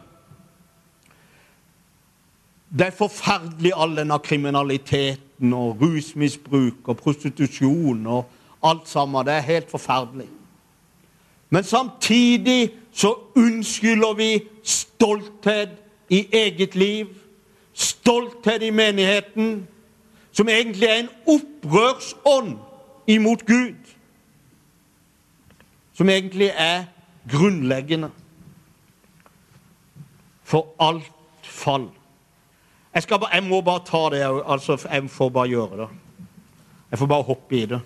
[2.68, 8.24] det er forferdelig all denne kriminaliteten og rusmisbruk og prostitusjon og
[8.66, 9.26] alt sammen.
[9.26, 10.28] Det er helt forferdelig.
[11.50, 15.68] Men samtidig så unnskylder vi stolthet
[16.08, 17.06] i eget liv,
[17.72, 19.68] stolthet i menigheten,
[20.32, 22.58] som egentlig er en opprørsånd
[23.06, 23.74] imot Gud.
[25.92, 26.84] Som egentlig er
[27.30, 28.10] grunnleggende
[30.44, 31.88] for alt fall.
[32.94, 35.88] Jeg, bare, jeg må bare ta det altså Jeg får bare gjøre det.
[36.90, 37.80] Jeg får bare hoppe i det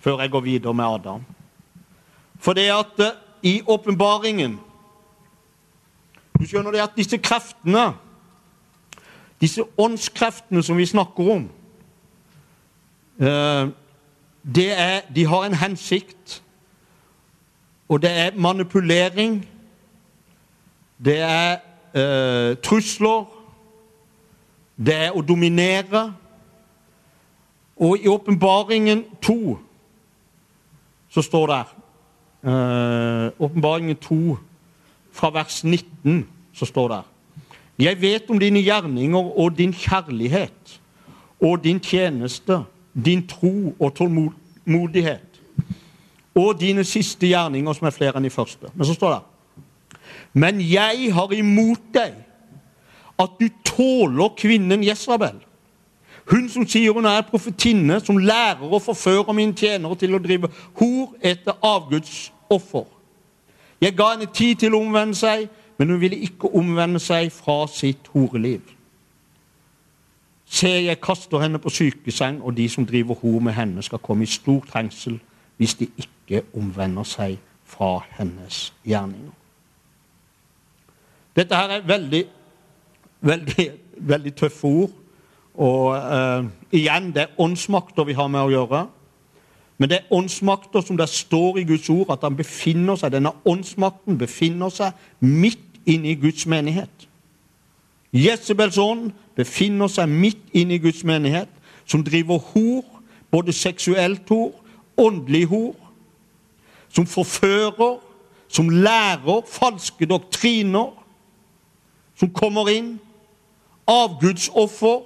[0.00, 1.24] før jeg går videre med Adam.
[2.38, 4.60] For det at uh, i åpenbaringen
[6.38, 7.92] Du skjønner det at disse kreftene
[9.40, 11.50] disse åndskreftene som vi snakker om,
[13.20, 13.68] eh,
[14.54, 16.42] det er, de har en hensikt.
[17.88, 19.48] Og det er manipulering.
[21.04, 21.58] Det er
[21.94, 23.24] eh, trusler.
[24.76, 26.14] Det er å dominere.
[27.76, 29.58] Og i Åpenbaringen 2
[31.08, 31.77] så står det eh,
[32.44, 34.36] Åpenbaringen 2
[35.12, 37.00] fra vers 19 så står det
[37.78, 40.78] jeg vet om dine gjerninger og din kjærlighet
[41.38, 45.38] og din tjeneste, din tro og tålmodighet
[46.34, 48.70] og dine siste gjerninger, som er flere enn de første.
[48.74, 49.22] Men så står det
[50.32, 52.18] Men jeg har imot deg
[53.18, 55.38] at du tåler kvinnen Jesrabel.
[56.30, 60.50] Hun som sier hun er profetinne, som lærer og forfører mine tjenere til å drive
[60.80, 62.84] hor etter avgudsoffer.
[63.80, 65.46] Jeg ga henne tid til å omvende seg,
[65.78, 68.60] men hun ville ikke omvende seg fra sitt horeliv.
[70.48, 74.24] Se, jeg kaster henne på sykeseng, og de som driver hor med henne, skal komme
[74.24, 75.20] i stor trengsel
[75.56, 77.38] hvis de ikke omvender seg
[77.68, 79.34] fra hennes gjerninger.
[81.36, 82.24] Dette her er veldig,
[83.20, 84.97] veldig, veldig tøffe ord.
[85.58, 88.84] Og uh, igjen, det er åndsmakter vi har med å gjøre.
[89.78, 93.34] Men det er åndsmakter som det står i Guds ord, at han befinner seg, denne
[93.46, 97.06] åndsmakten befinner seg midt inne i Guds menighet.
[98.14, 101.50] Jesebels ånd befinner seg midt inne i Guds menighet,
[101.86, 102.84] som driver hor,
[103.30, 104.52] både seksuelt hor,
[104.98, 105.74] åndelig hor,
[106.90, 107.98] som forfører,
[108.48, 110.90] som lærer falske doktriner,
[112.18, 112.96] som kommer inn,
[113.86, 115.04] avgudsoffer.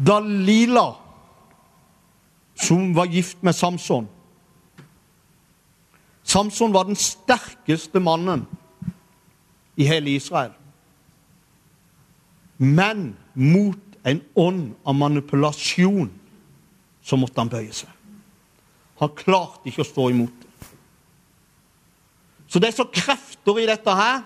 [0.00, 0.94] Dalila,
[2.56, 4.08] som var gift med Samson
[6.30, 8.46] Samson var den sterkeste mannen
[9.76, 10.52] i hele Israel.
[12.56, 16.10] Men mot en ånd av manipulasjon
[17.02, 17.90] så måtte han bøye seg.
[19.00, 20.68] Han klarte ikke å stå imot det.
[22.50, 24.22] Så det er så krefter i dette her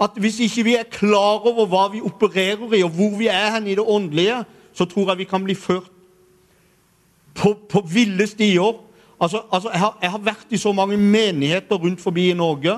[0.00, 3.50] at hvis ikke vi er klar over hva vi opererer i, og hvor vi er
[3.54, 4.42] hen i det åndelige,
[4.76, 5.88] så tror jeg vi kan bli ført
[7.34, 8.82] på, på ville stier
[9.20, 12.74] Altså, altså jeg, har, jeg, har, vært i så mange menigheter rundt forbi i Norge,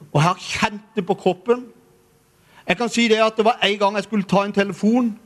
[0.00, 1.66] og jeg har kjent det på kroppen.
[2.68, 5.18] Jeg kan si det at det var en gang jeg skulle ta en telefon.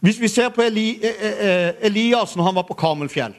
[0.00, 3.34] Hvis vi ser på Eli, eh, eh, eh Elias når han var på Karmelfjell,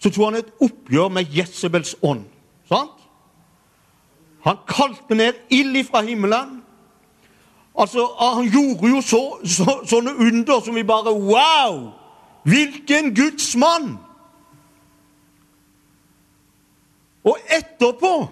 [0.00, 2.24] så tok han et oppgjør med Jesebels ånd.
[2.68, 3.00] Sant?
[4.44, 6.62] Han kalte ned ild fra himmelen.
[7.78, 11.90] Altså, Han gjorde jo så, så, sånne under som vi bare Wow!
[12.46, 13.98] Hvilken Guds mann!
[17.26, 18.28] Og etterpå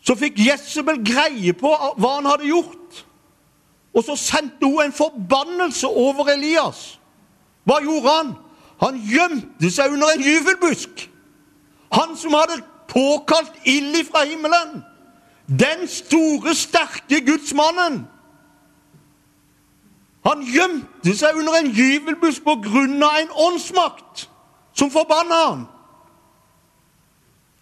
[0.00, 3.02] så fikk Jesabel greie på hva han hadde gjort.
[3.92, 6.96] Og så sendte hun en forbannelse over Elias.
[7.68, 8.30] Hva gjorde han?
[8.80, 11.02] Han gjemte seg under en gyvelbusk.
[11.92, 14.80] Han som hadde påkalt ild fra himmelen.
[15.48, 18.02] Den store, sterke gudsmannen.
[20.28, 24.26] Han gjemte seg under en gyvelbusk på grunn av en åndsmakt
[24.76, 25.66] som forbanna han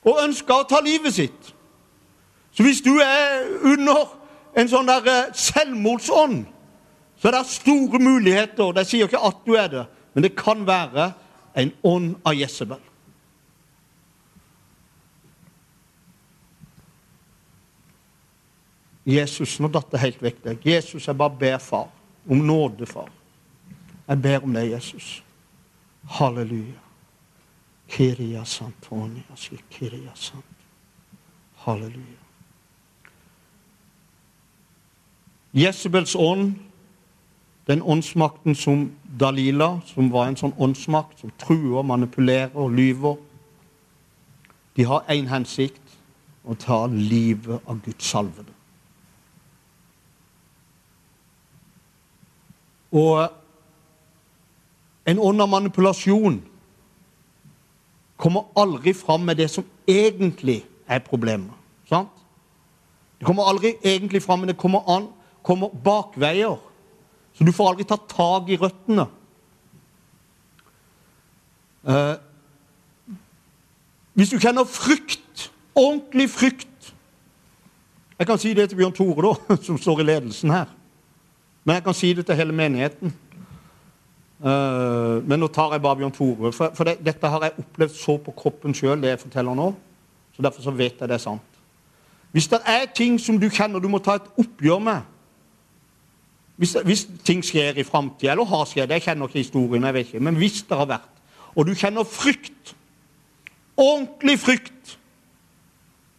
[0.07, 1.53] og ønska å ta livet sitt.
[2.55, 4.07] Så hvis du er under
[4.57, 6.44] en sånn der eh, selvmordsånd,
[7.18, 8.70] så er det store muligheter.
[8.77, 11.11] De sier ikke at du er det, men det kan være
[11.59, 12.81] en ånd av Jesebel.
[19.07, 20.66] Jesus, nå datt det helt vekk deg.
[20.66, 21.87] Jesus, jeg bare ber, far
[22.27, 23.11] om nåde, far.
[24.09, 25.23] Jeg ber om deg, Jesus.
[26.19, 26.83] Halleluja.
[27.88, 29.23] Kiria santonia,
[29.71, 30.45] kiria sant.
[31.62, 32.23] Halleluja.
[35.55, 36.55] Jesabels ånd,
[37.66, 38.90] den åndsmakten som
[39.21, 43.16] Dalila, som var en sånn åndsmakt som truer, manipulerer og lyver,
[44.77, 45.97] de har én hensikt
[46.45, 48.56] å ta livet av Guds salvede.
[52.97, 53.29] Og
[55.07, 56.41] en ånd av manipulasjon
[58.17, 61.53] kommer aldri fram med det som egentlig er problemet.
[61.89, 62.13] Sant?
[63.19, 65.09] Det kommer aldri egentlig fram, men det kommer, an,
[65.43, 66.57] kommer bakveier.
[67.37, 69.07] Så du får aldri tatt tak i røttene.
[71.87, 72.15] Eh,
[74.17, 76.65] hvis du kjenner frykt, ordentlig frykt
[78.19, 80.71] Jeg kan si det til Bjørn Tore, da, som står i ledelsen her.
[81.67, 83.11] Men jeg kan si det til hele menigheten.
[84.39, 86.53] Uh, men nå tar jeg bare Bjørn Tore.
[86.53, 89.73] For, for det, dette har jeg opplevd så på kroppen sjøl, det jeg forteller nå.
[90.37, 91.57] Så derfor så vet jeg det er sant.
[92.37, 95.13] Hvis det er ting som du kjenner du må ta et oppgjør med
[96.57, 100.07] Hvis, hvis ting skjer i framtida, eller har skjedd Jeg kjenner ikke historien, jeg vet
[100.07, 101.11] ikke, men hvis det har vært,
[101.57, 102.75] og du kjenner frykt,
[103.77, 104.99] ordentlig frykt,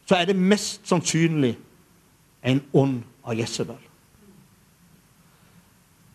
[0.09, 1.55] så er det mest sannsynlig
[2.43, 3.86] en ånd av Jesebel.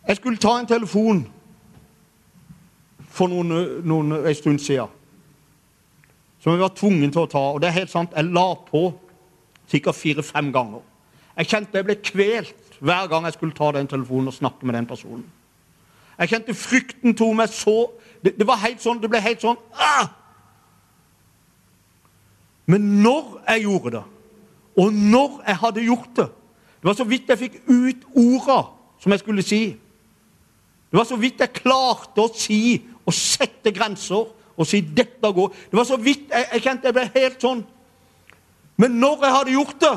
[0.07, 1.23] Jeg skulle ta en telefon
[3.13, 3.53] for noen,
[3.87, 4.91] noen, en stund siden.
[6.39, 7.43] Som jeg var tvungen til å ta.
[7.53, 8.89] Og det er helt sant, jeg la på
[9.71, 10.81] sikkert fire-fem ganger.
[11.37, 14.75] Jeg kjente jeg ble kvelt hver gang jeg skulle ta den telefonen og snakke med
[14.75, 15.23] den personen.
[16.19, 17.77] Jeg kjente frykten tok meg så
[18.23, 20.11] det, det, var helt sånn, det ble helt sånn ah!
[22.69, 24.03] Men når jeg gjorde det,
[24.79, 26.29] og når jeg hadde gjort det
[26.79, 28.57] Det var så vidt jeg fikk ut orda
[28.99, 29.61] som jeg skulle si.
[30.93, 35.53] Det var så vidt jeg klarte å si og sette grenser og si 'dette går'.
[35.71, 37.63] Det var så vidt jeg, jeg kjente jeg ble helt sånn.
[38.77, 39.93] Men når jeg hadde gjort det,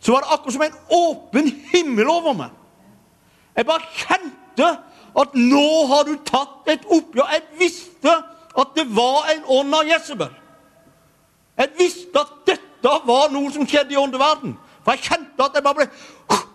[0.00, 2.54] så var det akkurat som en åpen himmel over meg.
[3.56, 4.68] Jeg bare kjente
[5.20, 7.28] at nå har du tatt et oppgjør.
[7.32, 8.14] Jeg visste
[8.56, 10.32] at det var en ånd av Jesabel.
[11.58, 14.56] Jeg visste at dette var noe som skjedde i åndeverden.
[14.84, 15.88] For jeg kjente at jeg bare ble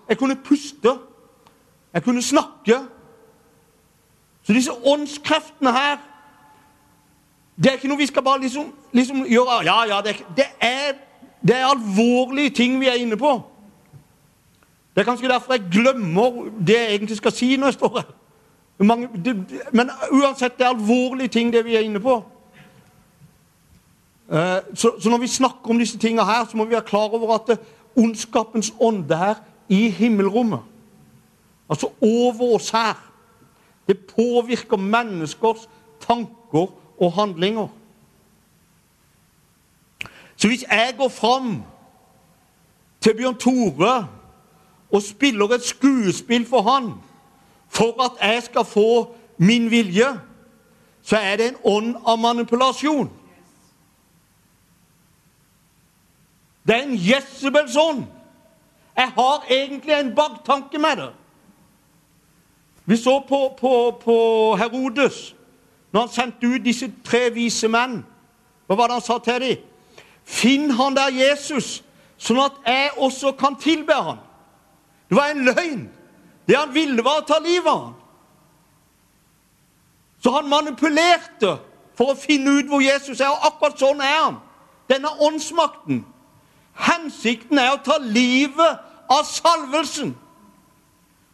[0.10, 0.98] Jeg kunne puste.
[1.94, 2.82] Jeg kunne snakke.
[4.44, 5.98] Så disse åndskreftene her
[7.58, 10.46] Det er ikke noe vi skal bare liksom, liksom gjøre Ja, ja, det er, det,
[10.60, 10.94] er,
[11.48, 13.36] det er alvorlige ting vi er inne på.
[14.96, 18.10] Det er kanskje derfor jeg glemmer det jeg egentlig skal si når jeg står her.
[18.82, 19.36] Det,
[19.72, 22.24] men uansett, det er alvorlige ting, det vi er inne på.
[24.32, 24.38] Uh,
[24.74, 27.50] så, når vi snakker om disse tingene her, så må vi være klar over at
[27.58, 27.66] uh,
[28.04, 29.36] ondskapens ånde her
[29.70, 30.60] i himmelrommet,
[31.70, 33.11] altså over oss her,
[33.88, 36.68] det påvirker menneskers tanker
[37.02, 37.68] og handlinger.
[40.36, 41.64] Så hvis jeg går fram
[43.02, 44.08] til Bjørn Tore
[44.92, 46.94] og spiller et skuespill for han
[47.70, 50.20] for at jeg skal få min vilje,
[51.02, 53.12] så er det en ånd av manipulasjon.
[56.68, 58.04] Det er en Jesabels ånd.
[58.98, 61.10] Jeg har egentlig en baktanke med det.
[62.92, 64.16] Vi så på, på, på
[64.60, 65.36] Herodes
[65.92, 68.02] når han sendte ut disse tre vise menn.
[68.68, 69.62] Hva var det han sa til dem?
[70.28, 71.70] Finn han der Jesus,
[72.20, 74.20] sånn at jeg også kan tilbe han.
[75.08, 75.86] Det var en løgn.
[76.44, 77.96] Det han ville, var å ta livet av han.
[80.20, 81.54] Så han manipulerte
[81.96, 84.42] for å finne ut hvor Jesus er, og akkurat sånn er han.
[84.92, 86.04] Denne åndsmakten.
[86.92, 90.12] Hensikten er å ta livet av salvelsen.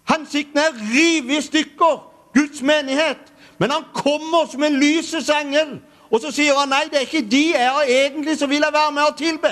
[0.08, 2.00] Hensikten er å rive i stykker
[2.38, 3.34] Guds menighet.
[3.58, 5.80] Men han kommer som en lysets engel,
[6.12, 8.74] og så sier han nei, det er ikke de jeg har egentlig som vil jeg
[8.74, 9.52] være med og tilbe.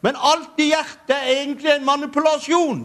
[0.00, 2.84] Men alt i hjertet er egentlig en manipulasjon.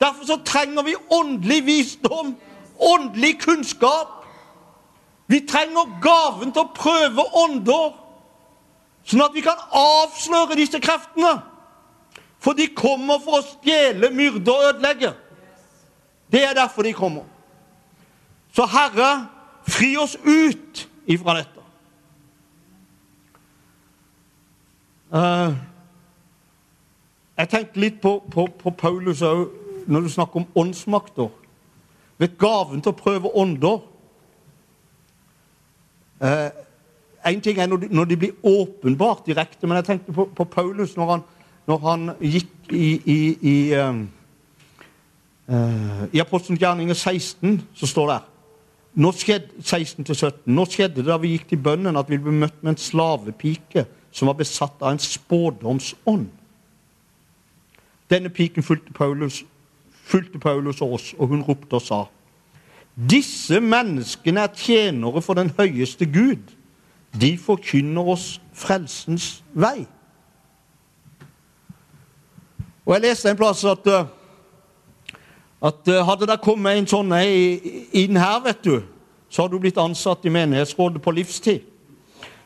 [0.00, 2.36] Derfor så trenger vi åndelig visdom,
[2.78, 4.20] åndelig kunnskap.
[5.26, 7.96] Vi trenger gaven til å prøve ånder,
[9.04, 11.40] sånn at vi kan avsløre disse kreftene.
[12.40, 15.12] For de kommer for å stjele, myrde og ødelegge.
[16.32, 17.22] Det er derfor de kommer.
[18.52, 19.28] Så Herre,
[19.68, 21.60] fri oss ut ifra dette.
[25.10, 25.54] Uh,
[27.38, 29.48] jeg tenkte litt på, på, på Paulus òg
[29.90, 31.30] når du snakker om åndsmakter.
[32.20, 33.80] Ved gaven til å prøve ånder.
[36.20, 36.50] Én
[37.26, 40.44] en ting er når de, når de, blir åpenbart direkte, men jeg tenkte på, på
[40.44, 41.24] Paulus når han,
[41.66, 44.19] når han, gikk i, i, i Uh,
[45.50, 48.18] I Apostelens gjerninger 16 så står det
[49.00, 52.58] nå skjedde, 16-17, nå skjedde det da vi gikk til bønnen, at vi ble møtt
[52.62, 56.26] med en slavepike som var besatt av en spådomsånd.
[58.10, 59.44] Denne piken fulgte Paulus,
[60.10, 62.00] fulgte Paulus og oss, og hun ropte og sa
[63.10, 66.42] Disse menneskene er tjenere for den høyeste Gud.
[67.14, 69.86] De forkynner oss frelsens vei.
[72.84, 74.10] Og Jeg leste en plass at uh,
[75.62, 78.80] at uh, hadde det kommet en sånn inn her, vet du,
[79.28, 81.66] så hadde du blitt ansatt i menighetsrådet på livstid.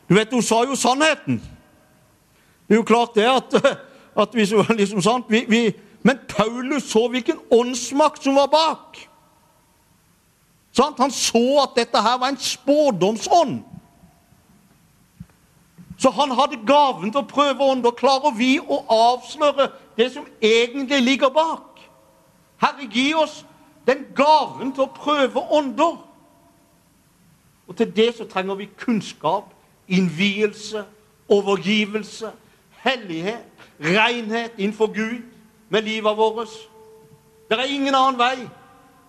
[0.09, 1.39] Du vet, Hun sa jo sannheten.
[2.67, 3.55] Det er jo klart det at,
[4.23, 4.45] at vi,
[4.77, 5.73] liksom sant, vi, vi,
[6.05, 8.99] Men Paulus så hvilken åndsmakt som var bak.
[10.71, 10.99] Sant?
[10.99, 13.63] Han så at dette her var en spådomsånd.
[15.97, 17.95] Så han hadde gaven til å prøve ånder.
[17.97, 21.74] Klarer vi å avsløre det som egentlig ligger bak?
[22.65, 23.43] Herre, gi oss
[23.85, 25.99] den gaven til å prøve ånder.
[27.67, 29.53] Og til det så trenger vi kunnskap,
[29.87, 30.85] innvielse,
[31.29, 32.31] overgivelse,
[32.85, 33.45] hellighet,
[33.79, 35.21] renhet innenfor Gud
[35.69, 36.49] med livet vårt.
[37.49, 38.47] Det er ingen annen vei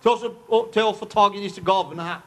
[0.01, 2.23] til å, til å få tak i disse gavene her.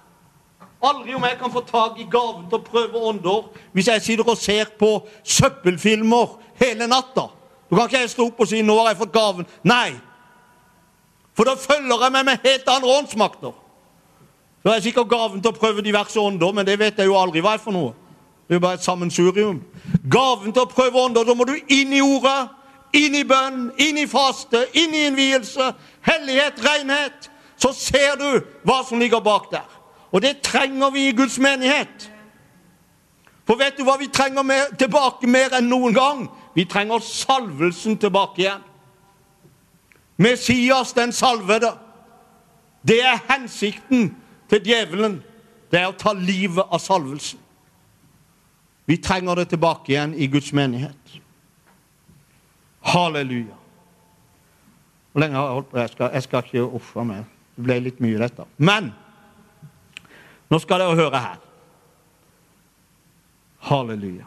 [0.82, 4.30] Aldri om jeg kan få tak i gaven til å prøve ånder hvis jeg sitter
[4.32, 7.28] og ser på søppelfilmer hele natta.
[7.68, 9.46] Da kan ikke jeg stå opp og si 'nå har jeg fått gaven'.
[9.62, 10.00] Nei,
[11.40, 13.52] for da følger jeg meg med helt andre åndsmakter.
[14.62, 17.16] Så er jeg sikkert gaven til å prøve diverse ånder, men det vet jeg jo
[17.16, 17.94] aldri hva er for noe.
[18.44, 19.62] Det er jo bare et sammensurium.
[20.12, 22.52] Gaven til å prøve ånder, da må du inn i ordet,
[22.92, 25.72] inn i bønn, inn i faste, inn i innvielse,
[26.04, 29.80] hellighet, renhet, så ser du hva som ligger bak der.
[30.12, 32.10] Og det trenger vi i Guds menighet.
[33.48, 36.26] For vet du hva vi trenger mer, tilbake mer enn noen gang?
[36.52, 38.66] Vi trenger salvelsen tilbake igjen.
[40.20, 41.72] Messias, den salvede.
[42.82, 44.10] Det er hensikten
[44.50, 45.20] til djevelen.
[45.72, 47.38] Det er å ta livet av salvelsen.
[48.90, 51.16] Vi trenger det tilbake igjen i Guds menighet.
[52.90, 53.56] Halleluja.
[55.12, 55.78] Hvor lenge har jeg holdt på?
[55.78, 57.24] Jeg skal, jeg skal ikke ofre mer.
[57.54, 58.46] Det ble litt mye, dette.
[58.58, 58.90] Men
[60.50, 61.40] nå skal dere høre her.
[63.70, 64.26] Halleluja.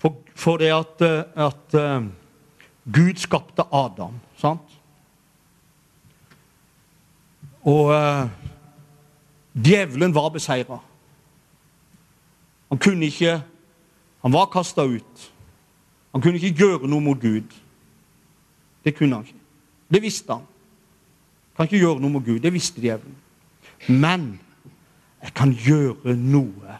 [0.00, 1.02] For, for det at,
[1.48, 2.06] at uh,
[2.92, 4.76] Gud skapte Adam, sant?
[7.68, 8.30] Og eh,
[9.54, 10.80] djevelen var beseira.
[12.70, 13.42] Han kunne ikke
[14.20, 15.32] Han var kasta ut.
[16.12, 17.54] Han kunne ikke gjøre noe mot Gud.
[18.84, 19.38] Det kunne han ikke.
[19.88, 20.44] Det visste han.
[21.56, 22.42] Kan ikke gjøre noe mot Gud.
[22.44, 23.16] Det visste djevelen.
[23.88, 24.40] Men
[25.22, 26.76] jeg kan gjøre noe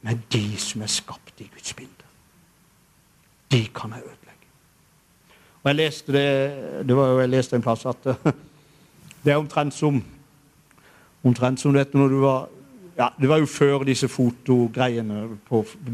[0.00, 2.08] med de som er skapt i Guds bilde.
[3.52, 4.27] De kan jeg ødelegge.
[5.62, 6.28] Og Jeg leste det,
[6.88, 8.06] det var jo, jeg leste en plass at
[9.24, 9.98] det er omtrent som
[11.26, 12.46] omtrent som dette når du var
[12.98, 15.20] ja, Det var jo før disse fotogreiene.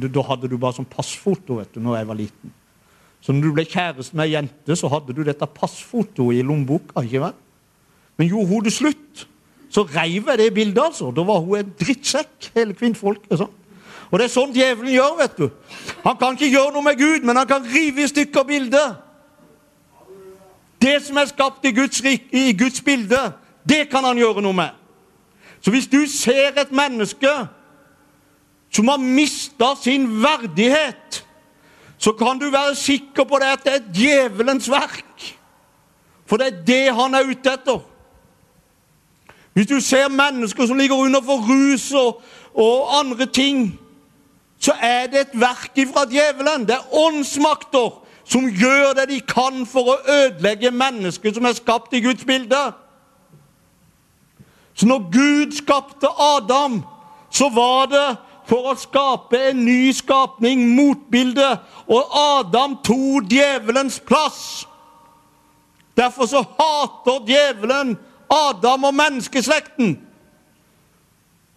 [0.08, 2.54] Da hadde du bare sånn passfoto vet du, når jeg var liten.
[3.20, 7.02] Så når du ble kjæreste med ei jente, så hadde du dette passfotoet i lommeboka.
[7.04, 7.36] ikke vel?
[8.16, 9.26] Men gjorde hun det slutt,
[9.68, 10.80] så reiv jeg det bildet.
[10.80, 11.10] altså.
[11.12, 13.36] Da var hun en drittsekk, hele kvinnfolket.
[13.36, 13.52] sånn.
[14.08, 15.16] Og det er sånn djevelen gjør.
[15.18, 15.48] vet du.
[16.04, 19.03] Han kan ikke gjøre noe med Gud, men han kan rive i stykker bildet.
[20.84, 22.00] Det som er skapt i Guds,
[22.32, 23.20] i Guds bilde,
[23.68, 24.74] det kan han gjøre noe med.
[25.64, 27.30] Så hvis du ser et menneske
[28.74, 31.22] som har mista sin verdighet,
[31.98, 35.24] så kan du være sikker på det at det er djevelens verk.
[36.26, 37.80] For det er det han er ute etter.
[39.54, 42.20] Hvis du ser mennesker som ligger under for rus og,
[42.54, 43.80] og andre ting,
[44.60, 46.66] så er det et verk fra djevelen.
[46.68, 51.92] Det er åndsmakter som gjør det de kan for å ødelegge mennesket som er skapt
[51.92, 52.62] i Guds bilde.
[54.74, 56.82] Så når Gud skapte Adam,
[57.30, 58.08] så var det
[58.48, 61.46] for å skape en ny skapning, motbilde.
[61.88, 64.64] Og Adam tok djevelens plass.
[65.96, 67.94] Derfor så hater djevelen
[68.30, 69.96] Adam og menneskeslekten.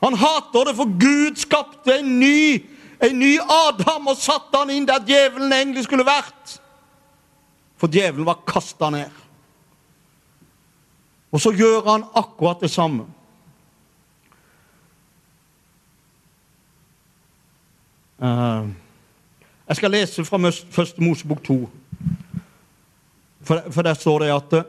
[0.04, 2.62] Han hater det, for Gud skapte en ny,
[3.02, 6.58] en ny Adam og satte han inn der djevelen egentlig skulle vært.
[7.78, 9.24] For djevelen var kasta ned.
[11.32, 13.06] Og så gjør han akkurat det samme.
[18.18, 18.66] Uh,
[19.68, 20.38] jeg skal lese fra
[20.72, 21.70] Første Mosebok 2.
[23.44, 24.66] For, der står det at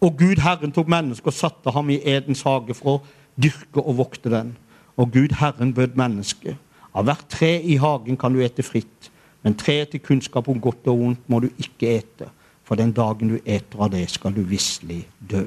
[0.00, 3.02] Og Gud Herren tok mennesket og satte ham i Edens hage for å
[3.42, 4.56] dyrke og vokte den.
[4.96, 6.56] Og Gud Herren bød mennesket.
[6.92, 9.10] Av hvert tre i hagen kan du ete fritt,
[9.42, 12.28] men treet til kunnskap om godt og vondt må du ikke ete
[12.62, 15.42] for den dagen du eter av det, skal du visselig dø.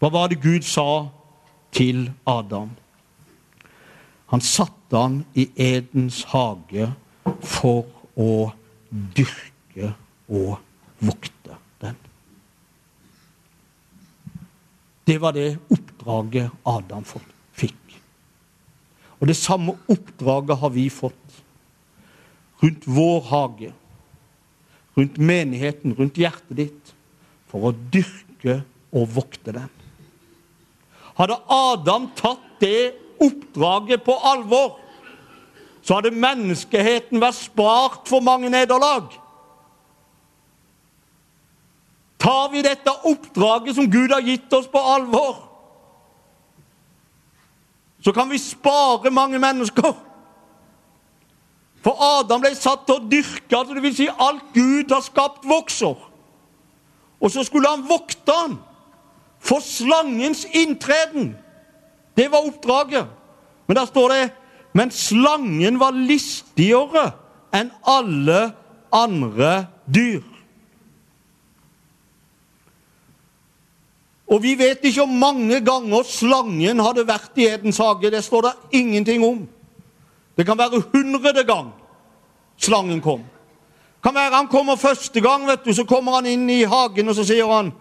[0.00, 1.10] Hva var det Gud sa
[1.74, 2.70] til Adam?
[4.30, 6.86] Han satte han i Edens hage
[7.42, 8.52] for å
[8.90, 9.90] dyrke
[10.30, 10.54] og
[11.02, 11.98] vokte den.
[15.04, 17.28] Det var det oppdraget Adam fikk.
[19.20, 21.42] Og det samme oppdraget har vi fått
[22.60, 23.72] rundt vår hage
[25.00, 26.94] rundt menigheten, rundt hjertet ditt,
[27.50, 28.60] for å dyrke
[28.92, 29.70] og vokte den.
[31.18, 34.78] Hadde Adam tatt det oppdraget på alvor,
[35.80, 39.08] så hadde menneskeheten vært spart for mange nederlag.
[42.20, 45.38] Tar vi dette oppdraget som Gud har gitt oss, på alvor,
[48.04, 49.92] så kan vi spare mange mennesker.
[51.84, 55.96] For Adam ble satt til å dyrke, altså vil si alt Gud har skapt, vokser.
[57.20, 58.58] Og så skulle han vokte han
[59.40, 61.34] for slangens inntreden.
[62.16, 63.08] Det var oppdraget.
[63.66, 64.30] Men der står det
[64.72, 67.08] Men slangen var listigere
[67.50, 68.52] enn alle
[68.94, 70.22] andre dyr.
[74.30, 78.12] Og vi vet ikke hvor mange ganger slangen hadde vært i Edens hage.
[78.12, 79.42] Det står det ingenting om.
[80.38, 81.72] Det kan være hundrede gang
[82.60, 83.24] slangen kom.
[84.02, 87.14] Kan være Han kommer første gang, vet du, så kommer han inn i hagen og
[87.14, 87.72] så sier han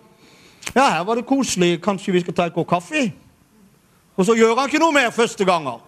[0.75, 3.05] ja, her var det koselig, kanskje vi skal ta en kopp kaffe?
[4.17, 5.79] Og så gjør han ikke noe mer første ganger.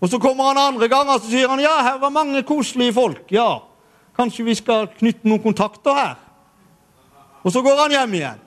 [0.00, 3.30] Og så kommer han andre ganger og sier han ja, her var mange koselige folk.
[3.30, 3.60] ja.
[4.16, 6.14] Kanskje vi skal knytte noen kontakter her?
[7.44, 8.45] Og så går han hjem igjen.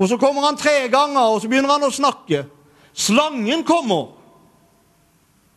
[0.00, 2.46] Og så kommer han tre ganger, og så begynner han å snakke.
[2.96, 4.14] Slangen kommer.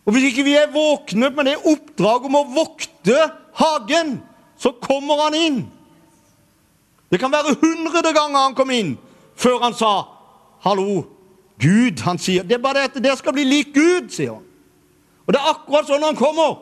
[0.04, 4.18] Og hvis ikke vi er våkne med det oppdraget om å vokte hagen,
[4.60, 5.64] så kommer han inn.
[7.12, 8.96] Det kan være hundrede ganger han kom inn
[9.40, 10.08] før han sa
[10.64, 11.06] 'hallo'.
[11.60, 12.44] Gud, han sier.
[12.44, 14.44] Det er bare det at skal bli lik Gud, sier han.
[15.28, 16.58] Og det er akkurat sånn han kommer.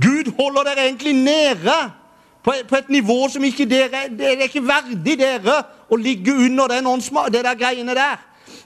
[0.00, 1.76] Gud holder dere egentlig nede
[2.44, 6.68] på, på et nivå som ikke dere Det er ikke verdig dere å ligge under
[6.68, 8.20] den åndsma, det der greiene der.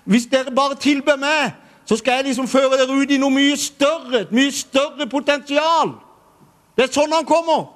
[0.04, 1.54] Hvis dere bare tilber meg,
[1.86, 5.94] så skal jeg liksom føre dere ut i noe mye større, et mye større potensial.
[6.76, 7.66] Det er sånn han kommer.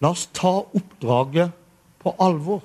[0.00, 1.52] La oss ta oppdraget
[2.00, 2.62] på alvor.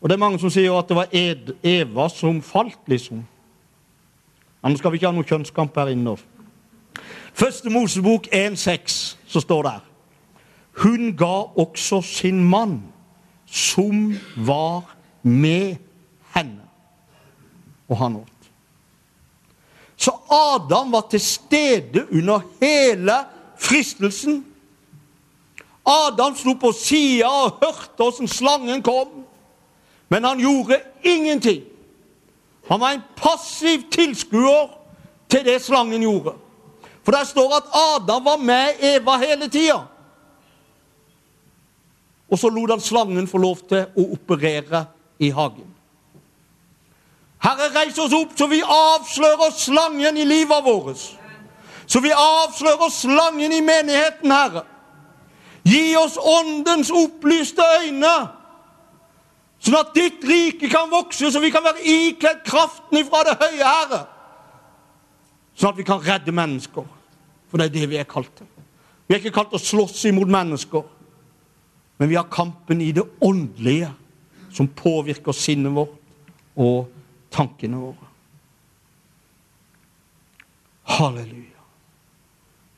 [0.00, 1.14] Og Det er mange som sier at det var
[1.62, 3.24] Eva som falt, liksom.
[4.68, 6.16] Nå skal vi ikke ha noe kjønnskamp her inne.
[7.36, 8.96] Første Mosebok 1,6
[9.28, 9.84] så står det her
[10.82, 12.82] Hun ga også sin mann,
[13.46, 15.76] som var med
[16.34, 16.66] henne,
[17.88, 18.50] og han åt.
[19.96, 23.12] Så Adam var til stede under hele
[23.58, 24.44] fristelsen.
[25.86, 29.24] Adam sto på sida og hørte åssen slangen kom,
[30.08, 31.62] men han gjorde ingenting.
[32.68, 34.70] Han var en passiv tilskuer
[35.28, 36.34] til det slangen gjorde.
[37.04, 39.84] For der står at Adam var med Eva hele tida.
[42.30, 44.84] Og så lot han slangen få lov til å operere
[45.22, 45.68] i hagen.
[47.46, 51.04] Herre, reis oss opp så vi avslører slangen i livet vårt.
[51.86, 54.64] Så vi avslører slangen i menigheten, Herre.
[55.66, 58.14] Gi oss åndens opplyste øyne,
[59.62, 63.64] sånn at ditt rike kan vokse, så vi kan være ikledd kraften ifra det høye,
[63.64, 64.02] Herre.
[65.56, 66.84] Sånn at vi kan redde mennesker.
[67.48, 68.48] For det er det vi er kalt til.
[69.06, 70.84] Vi er ikke kalt til å slåss imot mennesker,
[71.96, 73.92] men vi har kampen i det åndelige,
[74.52, 75.96] som påvirker sinnet vårt
[76.56, 76.90] og
[77.32, 78.08] tankene våre.
[80.96, 81.64] Halleluja.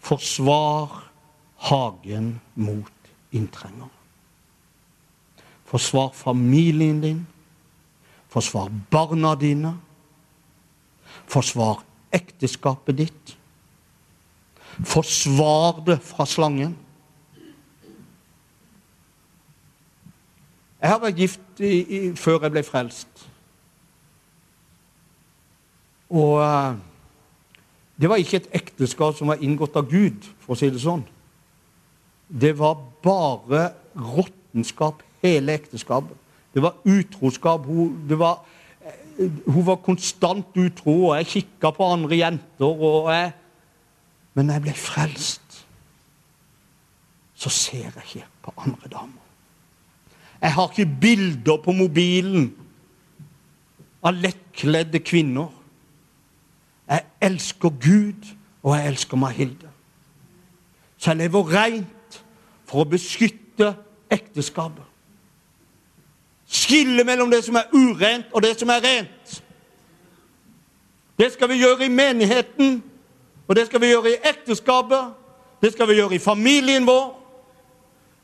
[0.02, 1.04] Forsvar
[1.68, 3.97] hagen mot inntrengere.
[5.68, 7.26] Forsvar familien din.
[8.32, 9.74] Forsvar barna dine.
[11.28, 13.34] Forsvar ekteskapet ditt.
[14.84, 16.76] Forsvar det fra slangen.
[20.78, 23.24] Jeg har vært gift i, i, før jeg ble frelst.
[26.08, 26.76] Og uh,
[27.98, 31.02] det var ikke et ekteskap som var inngått av Gud, for å si det sånn.
[32.28, 36.16] Det var bare råttenskap, hele ekteskapet.
[36.54, 37.66] Det var utroskap.
[37.66, 38.40] Hun, det var,
[39.18, 43.12] uh, hun var konstant utro, og jeg kikka på andre jenter.
[43.12, 43.32] jeg,
[44.34, 45.66] Men når jeg ble frelst,
[47.34, 49.24] så ser jeg ikke på andre damer.
[50.40, 52.52] Jeg har ikke bilder på mobilen
[54.02, 55.50] av lettkledde kvinner.
[56.88, 58.30] Jeg elsker Gud,
[58.62, 59.70] og jeg elsker Mahilde.
[60.98, 62.20] Så jeg lever rent
[62.66, 63.72] for å beskytte
[64.10, 64.87] ekteskapet.
[66.48, 69.42] Skille mellom det som er urent, og det som er rent.
[71.18, 72.82] Det skal vi gjøre i menigheten,
[73.48, 75.14] og det skal vi gjøre i ekteskapet.
[75.62, 77.14] Det skal vi gjøre i familien vår.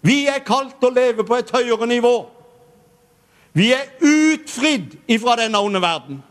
[0.00, 2.14] Vi er kalt til å leve på et høyere nivå.
[3.52, 6.22] Vi er utfridd ifra denne onde verden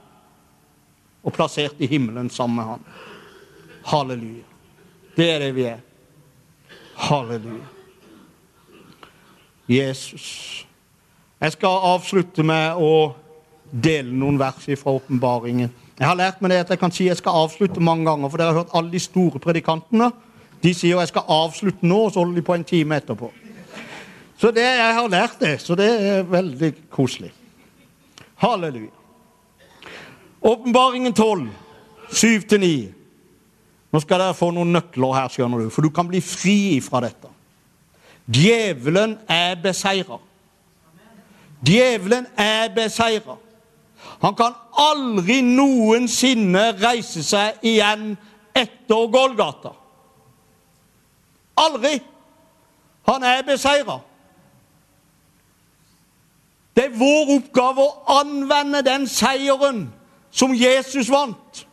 [1.23, 2.83] og plassert i himmelen sammen med Han.
[3.85, 4.43] Halleluja.
[5.15, 5.79] Det er det vi er.
[6.95, 7.65] Halleluja.
[9.67, 10.65] Jesus.
[11.43, 12.91] Jeg skal avslutte med å
[13.67, 15.73] dele noen vers fra åpenbaringen.
[15.99, 18.39] Jeg har lært meg det at jeg kan si jeg skal avslutte mange ganger, for
[18.39, 20.07] dere har hørt alle de store predikantene.
[20.63, 23.27] De sier jeg skal avslutte nå, og så holder de på en time etterpå.
[24.39, 27.33] Så det, jeg har lært det, så det er veldig koselig.
[28.39, 28.91] Halleluja.
[30.47, 31.47] Åpenbaringen 12,
[32.11, 32.73] 7-9.
[33.91, 37.03] Nå skal dere få noen nøkler her, skjønner du, for du kan bli fri fra
[37.03, 37.27] dette.
[38.31, 40.23] Djevelen er beseira.
[41.65, 43.37] Djevelen er beseira.
[44.21, 48.13] Han kan aldri noensinne reise seg igjen
[48.55, 49.73] etter Golgata.
[51.59, 51.99] Aldri!
[53.07, 53.99] Han er beseira.
[56.75, 59.85] Det er vår oppgave å anvende den seieren
[60.31, 61.65] som Jesus vant.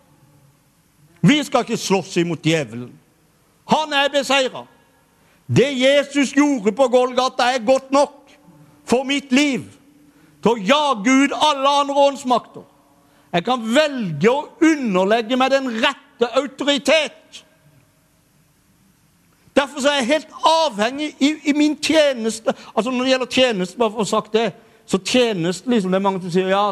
[1.23, 2.91] Vi skal ikke slåss imot djevelen.
[3.71, 4.65] Han er beseira.
[5.47, 8.35] Det Jesus gjorde på Golgata, er godt nok
[8.85, 9.80] for mitt liv
[10.43, 12.65] til å jage ut alle andre åndsmakter.
[13.33, 17.45] Jeg kan velge å underlegge meg den rette autoritet.
[19.57, 23.91] Derfor er jeg helt avhengig i, i, min tjeneste Altså Når det gjelder tjeneste, bare
[23.91, 24.53] for å sagt det,
[24.87, 26.63] så tjenesten liksom, Det er mange som sier ja,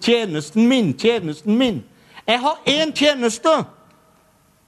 [0.00, 1.80] tjenesten min, tjenesten min.
[2.28, 3.54] Jeg har én tjeneste,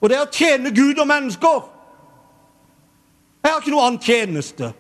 [0.01, 1.67] og det er å tjene Gud og mennesker.
[3.45, 4.73] Jeg har ikke noe annen tjeneste.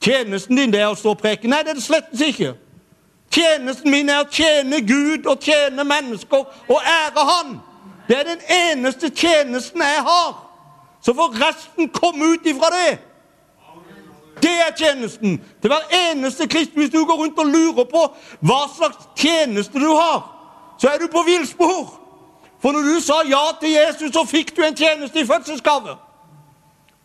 [0.00, 1.48] Tjenesten din det er å stå og preke.
[1.50, 2.54] Nei, det er det slett ikke.
[3.34, 7.58] Tjenesten min er å tjene Gud og tjene mennesker og ære Han.
[8.08, 10.30] Det er den eneste tjenesten jeg har.
[11.02, 12.98] Så får resten komme ut ifra det.
[14.42, 16.72] Det er tjenesten til hver eneste krist.
[16.74, 18.04] Hvis du går rundt og lurer på
[18.40, 20.22] hva slags tjeneste du har,
[20.78, 21.98] så er du på villspor.
[22.62, 25.96] For når du sa ja til Jesus, så fikk du en tjeneste i fødselsgave.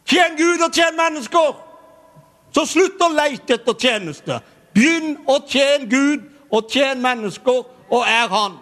[0.06, 1.63] Tjen Gud og tjen mennesker.
[2.54, 4.40] Så slutt å leite etter tjeneste.
[4.74, 8.58] Begynn å tjene Gud og tjene mennesker, og er Han.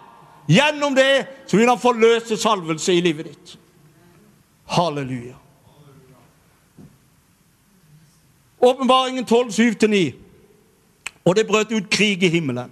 [0.48, 3.54] Gjennom det så vil Han forløse salvelse i livet ditt.
[4.72, 5.36] Halleluja.
[8.62, 10.02] Åpenbaringen 12, 7-9.
[11.24, 12.70] Og det brøt ut krig i himmelen.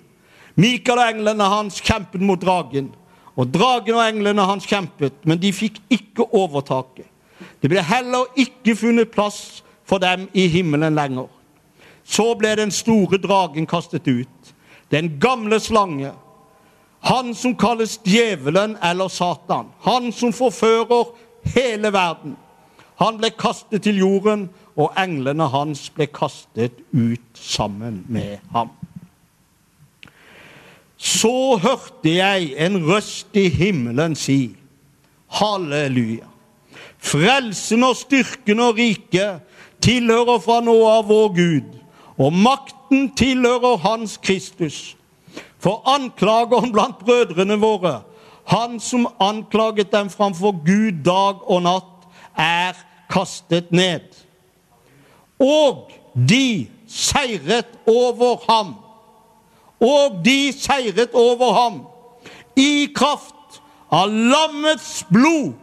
[0.54, 2.90] Mikael og englene hans kjempet mot dragen.
[3.36, 7.06] Og dragen og englene hans kjempet, men de fikk ikke overtaket.
[7.62, 11.26] Det ble heller ikke funnet plass for dem i himmelen lenger.
[12.06, 14.52] Så ble den store dragen kastet ut,
[14.90, 16.12] den gamle slange.
[17.06, 19.72] Han som kalles djevelen eller Satan.
[19.82, 21.10] Han som forfører
[21.56, 22.36] hele verden.
[23.00, 28.70] Han ble kastet til jorden, og englene hans ble kastet ut sammen med ham.
[31.00, 34.54] Så hørte jeg en røst i himmelen si,
[35.30, 36.28] Halleluja.
[37.00, 39.40] Frelsen og styrken og riket
[39.82, 41.76] tilhører fra nå av vår Gud,
[42.20, 44.96] og makten tilhører Hans Kristus.
[45.60, 48.00] For anklageren blant brødrene våre,
[48.50, 52.74] han som anklaget dem framfor Gud dag og natt, er
[53.10, 54.06] kastet ned.
[55.40, 58.74] Og de seiret over ham.
[59.80, 61.80] Og de seiret over ham
[62.56, 63.60] i kraft
[63.90, 65.54] av lammets blod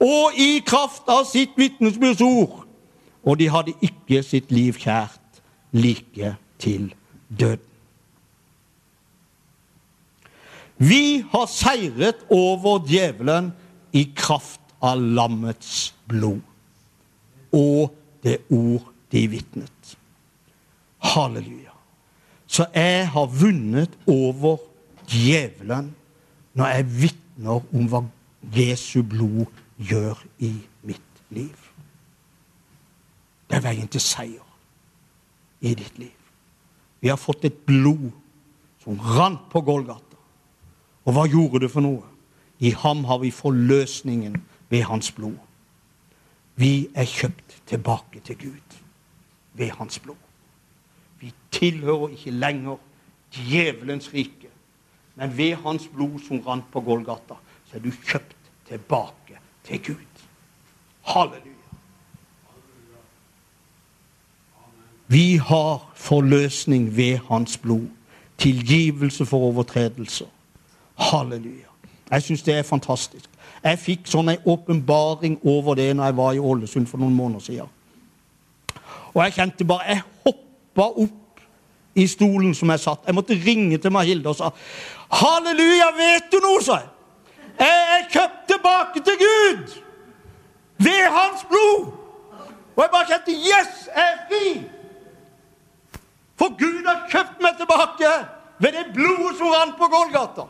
[0.00, 2.64] og i kraft av sitt vitnesbyrdsord.
[3.24, 5.42] Og de hadde ikke sitt liv kjært
[5.72, 6.92] like til
[7.28, 7.66] døden.
[10.80, 13.50] Vi har seiret over djevelen
[13.92, 16.40] i kraft av lammets blod
[17.52, 17.90] og
[18.24, 19.96] det ord de vitnet.
[21.04, 21.74] Halleluja.
[22.46, 24.56] Så jeg har vunnet over
[25.10, 25.92] djevelen
[26.56, 28.02] når jeg vitner om hva
[28.56, 30.54] Jesu blod gjør i
[30.86, 31.69] mitt liv.
[33.50, 34.46] Det er veien til seier
[35.60, 36.14] i ditt liv.
[37.00, 38.10] Vi har fått et blod
[38.84, 40.18] som rant på Golgata.
[41.04, 42.04] Og hva gjorde det for noe?
[42.60, 44.36] I ham har vi forløsningen
[44.70, 45.38] ved hans blod.
[46.60, 48.80] Vi er kjøpt tilbake til Gud
[49.58, 50.20] ved hans blod.
[51.20, 52.76] Vi tilhører ikke lenger
[53.34, 54.50] djevelens rike,
[55.16, 58.36] men ved hans blod som rant på Golgata, så er du kjøpt
[58.68, 60.26] tilbake til Gud.
[61.02, 61.59] Halleluja.
[65.10, 67.86] Vi har forløsning ved hans blod.
[68.38, 70.26] Tilgivelse for overtredelser.
[70.98, 71.66] Halleluja.
[72.10, 73.26] Jeg syns det er fantastisk.
[73.64, 77.42] Jeg fikk sånn en åpenbaring over det når jeg var i Ålesund for noen måneder
[77.42, 77.74] siden.
[79.14, 81.44] Og jeg kjente bare Jeg hoppa opp
[81.94, 83.06] i stolen som jeg satt.
[83.06, 84.54] Jeg måtte ringe til Mahilde og sa
[85.10, 86.90] Halleluja, vet du noe, sa jeg?
[87.58, 89.78] Jeg er kjøpt tilbake til Gud
[90.78, 91.96] ved hans blod.
[92.76, 94.79] Og jeg bare kjente Yes, jeg er fri!
[96.40, 98.10] For Gud har kjøpt meg tilbake
[98.64, 100.46] ved det blodet som rant på Golgata.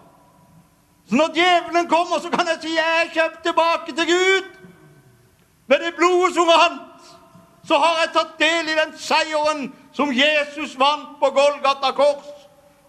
[1.08, 4.52] Så når djevelen kommer, så kan jeg si jeg er kjøpt tilbake til Gud.
[5.66, 7.08] Ved det blodet som rant,
[7.66, 12.30] så har jeg tatt del i den seieren som Jesus vant på Golgata kors.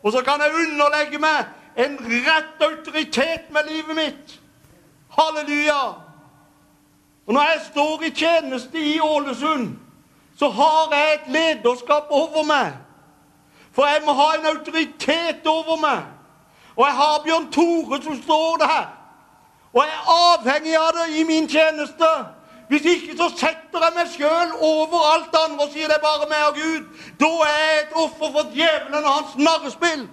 [0.04, 1.49] Og så kan jeg underlegge meg
[1.82, 4.38] en rett autoritet med livet mitt.
[5.18, 5.82] Halleluja!
[7.26, 9.74] Og når jeg står i tjeneste i Ålesund,
[10.38, 12.74] så har jeg et lederskap over meg.
[13.76, 16.03] For jeg må ha en autoritet over meg.
[16.76, 18.86] Og jeg har Bjørn Tore som står der.
[19.74, 22.09] Og jeg er avhengig av det i min tjeneste.
[22.72, 26.28] Hvis ikke så setter jeg meg sjøl over alt andre og sier det er bare
[26.32, 26.86] meg og Gud.
[27.19, 30.05] Da er jeg et offer for djevelen og hans narrespill.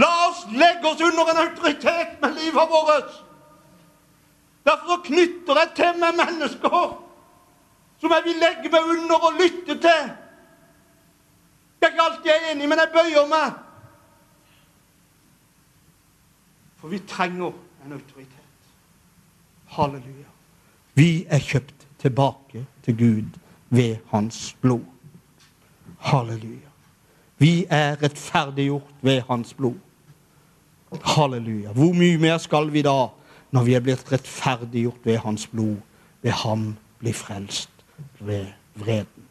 [0.00, 3.12] La oss legge oss under en autoritet med livet vårt.
[4.66, 6.82] Derfor knytter jeg til meg mennesker
[8.00, 10.10] som jeg vil legge meg under og lytte til.
[11.80, 13.52] Jeg er ikke alt jeg er enig, i, men jeg bøyer meg.
[16.80, 17.52] For vi trenger
[17.84, 18.70] en autoritet.
[19.76, 20.28] Halleluja.
[20.94, 23.38] Vi er kjøpt tilbake til Gud
[23.70, 24.84] ved Hans blod.
[25.98, 26.68] Halleluja.
[27.38, 29.78] Vi er rettferdiggjort ved Hans blod.
[31.04, 31.72] Halleluja.
[31.72, 33.06] Hvor mye mer skal vi da,
[33.50, 35.76] når vi er blitt rettferdiggjort ved Hans blod,
[36.22, 37.70] ved Ham bli frelst
[38.20, 39.28] ved vreden?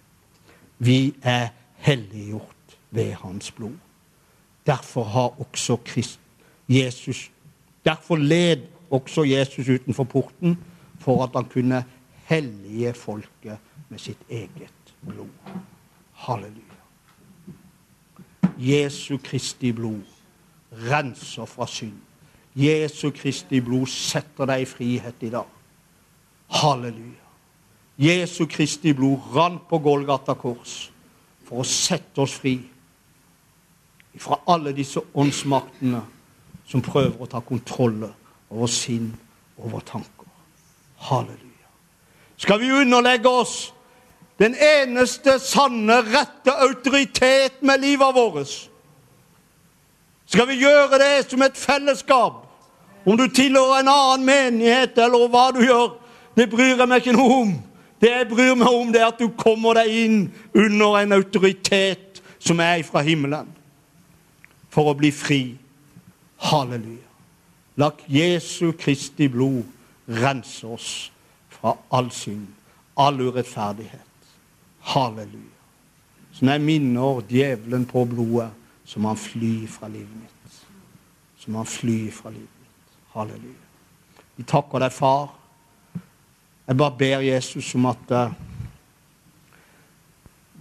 [0.80, 1.50] Vi er
[1.80, 3.78] helliggjort ved Hans blod.
[4.66, 6.20] Derfor har også Christ,
[6.70, 7.32] Jesus
[7.86, 8.58] Derfor led
[8.92, 10.58] også Jesus utenfor porten,
[11.00, 11.84] for at han kunne
[12.26, 13.58] hellige folket
[13.90, 15.30] med sitt eget blod.
[16.14, 16.80] Halleluja.
[18.58, 20.02] Jesu Kristi blod
[20.72, 21.98] renser fra synd.
[22.56, 25.48] Jesu Kristi blod setter deg i frihet i dag.
[26.60, 27.26] Halleluja.
[27.98, 30.92] Jesu Kristi blod rant på Golgata kors
[31.50, 32.60] for å sette oss fri
[34.20, 36.02] fra alle disse åndsmaktene
[36.70, 38.04] som prøver å ta kontroll
[38.50, 39.14] over sinn,
[39.58, 40.28] våre tanker.
[41.10, 41.70] Halleluja.
[42.38, 43.56] Skal vi underlegge oss
[44.40, 48.54] den eneste sanne, rette autoritet med livet vårt?
[50.30, 52.46] Skal vi gjøre det som et fellesskap?
[53.06, 55.96] Om du tilhører en annen menighet, eller hva du gjør,
[56.38, 57.56] det bryr jeg meg ikke noe om.
[58.00, 60.20] Det jeg bryr meg om, det er at du kommer deg inn
[60.56, 63.50] under en autoritet som er fra himmelen,
[64.72, 65.42] for å bli fri.
[66.50, 67.08] Halleluja.
[67.80, 69.64] La Jesu Kristi blod
[70.08, 70.90] rense oss
[71.52, 72.48] fra all synd,
[72.96, 74.32] all urettferdighet.
[74.94, 75.58] Halleluja.
[76.32, 78.50] Så når jeg minner djevelen på blodet,
[78.86, 80.62] så må han fly fra livet mitt.
[81.40, 82.96] Så må han fly fra livet mitt.
[83.14, 83.68] Halleluja.
[84.40, 85.34] Vi takker deg, far.
[86.70, 88.32] Jeg bare ber Jesus om at uh,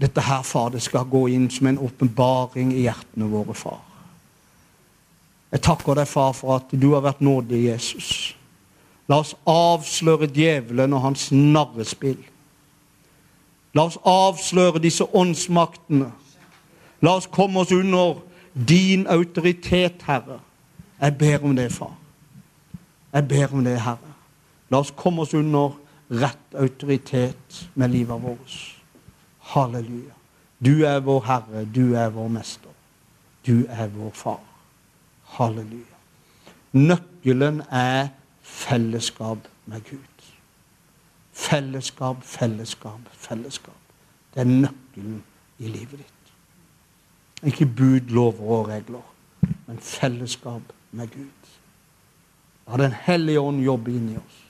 [0.01, 3.83] dette her, far, det skal gå inn som en åpenbaring i hjertene våre, far.
[5.53, 8.13] Jeg takker deg, far, for at du har vært nådig, Jesus.
[9.09, 12.21] La oss avsløre djevelen og hans narrespill.
[13.77, 16.09] La oss avsløre disse åndsmaktene.
[17.05, 18.23] La oss komme oss under
[18.55, 20.39] din autoritet, Herre.
[21.01, 21.93] Jeg ber om det, far.
[23.13, 24.15] Jeg ber om det, Herre.
[24.73, 25.77] La oss komme oss under
[26.09, 28.83] rett autoritet med livet vårt.
[29.39, 30.15] Halleluja.
[30.59, 32.73] Du er vår Herre, du er vår Mester.
[33.47, 34.41] Du er vår Far.
[35.39, 35.99] Halleluja.
[36.73, 38.09] Nøkkelen er
[38.43, 40.25] fellesskap med Gud.
[41.33, 43.75] Fellesskap, fellesskap, fellesskap.
[44.35, 45.23] Det er nøkkelen
[45.59, 46.33] i livet ditt.
[47.47, 49.05] Ikke bud, lover og regler,
[49.67, 51.55] men fellesskap med Gud.
[52.69, 54.48] La Den hellige ånd jobbe inni oss.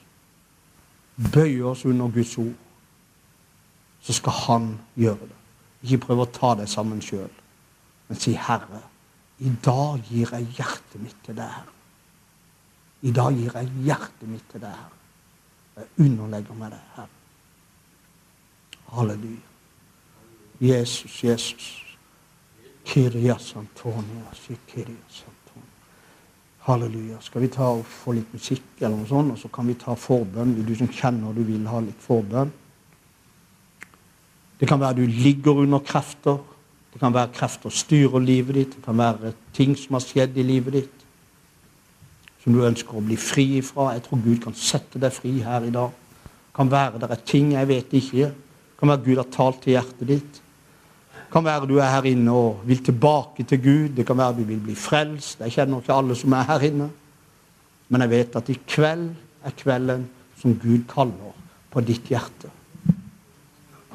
[1.19, 2.55] Bøye oss under Guds ord.
[3.99, 5.35] Så skal Han gjøre det.
[5.83, 7.31] Ikke prøve å ta det sammen sjøl,
[8.07, 8.81] men si, 'Herre,
[9.39, 11.77] i dag gir jeg hjertet mitt til deg, Herre'.
[13.01, 14.97] I dag gir jeg hjertet mitt til deg, Herre.
[15.77, 17.07] Jeg underlegger meg deg, Herre.
[18.91, 19.45] Halleluja.
[20.59, 21.85] Jesus, Jesus.
[22.85, 25.38] Kyrias Antonias, Kyrias Antonias.
[26.67, 27.17] Halleluja.
[27.23, 29.95] Skal vi ta og få litt musikk, eller noe sånt, og så kan vi ta
[29.97, 30.57] forbønn?
[30.67, 32.51] Du som kjenner du vil ha litt forbønn.
[34.59, 36.41] Det kan være du ligger under krefter.
[36.93, 38.75] Det kan være krefter styrer livet ditt.
[38.75, 40.99] Det kan være ting som har skjedd i livet ditt
[42.43, 43.93] som du ønsker å bli fri ifra.
[43.95, 45.91] Jeg tror Gud kan sette deg fri her i dag.
[45.91, 48.29] Det kan være det er ting jeg vet ikke.
[48.31, 50.39] Det kan være Gud har talt til hjertet ditt.
[51.29, 53.89] Kan være du er her inne og vil tilbake til Gud.
[53.97, 55.39] Det kan være du vil bli frelst.
[55.39, 56.89] Jeg kjenner ikke alle som er her inne.
[57.89, 59.11] Men jeg vet at i kveld
[59.45, 60.07] er kvelden
[60.39, 61.37] som Gud kaller
[61.69, 62.49] på ditt hjerte.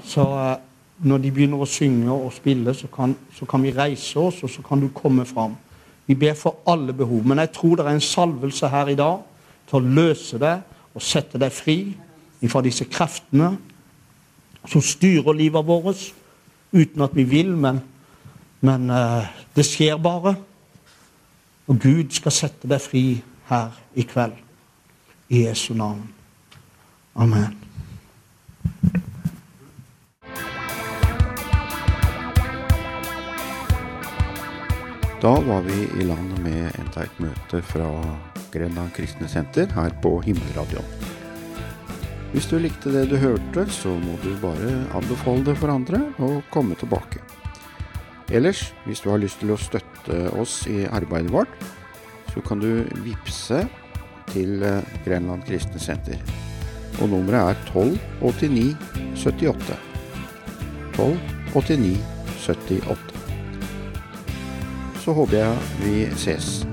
[0.04, 0.56] Så eh,
[1.02, 4.50] når de begynner å synge og spille, så kan, så kan vi reise oss, og
[4.50, 5.56] så kan du komme fram.
[6.06, 7.26] Vi ber for alle behov.
[7.26, 9.22] Men jeg tror det er en salvelse her i dag
[9.68, 10.58] til å løse det
[10.94, 11.78] og sette deg fri
[12.44, 13.54] fra disse kreftene
[14.68, 16.12] som styrer livet vårt
[16.74, 17.80] uten at vi vil, men,
[18.60, 19.24] men uh,
[19.56, 20.34] det skjer bare.
[21.70, 23.04] Og Gud skal sette deg fri
[23.48, 24.36] her i kveld.
[25.32, 26.02] I Jesu navn.
[27.14, 27.54] Amen.
[35.24, 37.88] Da var vi i land med enda et møte fra
[38.52, 41.13] Grenland kristne senter her på Himmelradioen.
[42.34, 46.42] Hvis du likte det du hørte, så må du bare anbefale det for andre og
[46.50, 47.22] komme tilbake.
[48.34, 51.54] Ellers, hvis du har lyst til å støtte oss i arbeidet vårt,
[52.34, 53.62] så kan du vippse
[54.32, 56.18] til eh, Grenland kristne senter.
[56.98, 58.74] Og nummeret er 1289
[59.22, 59.78] 78.
[60.98, 61.98] 1289
[62.50, 63.14] 78
[65.04, 66.64] så håper jeg vi ses.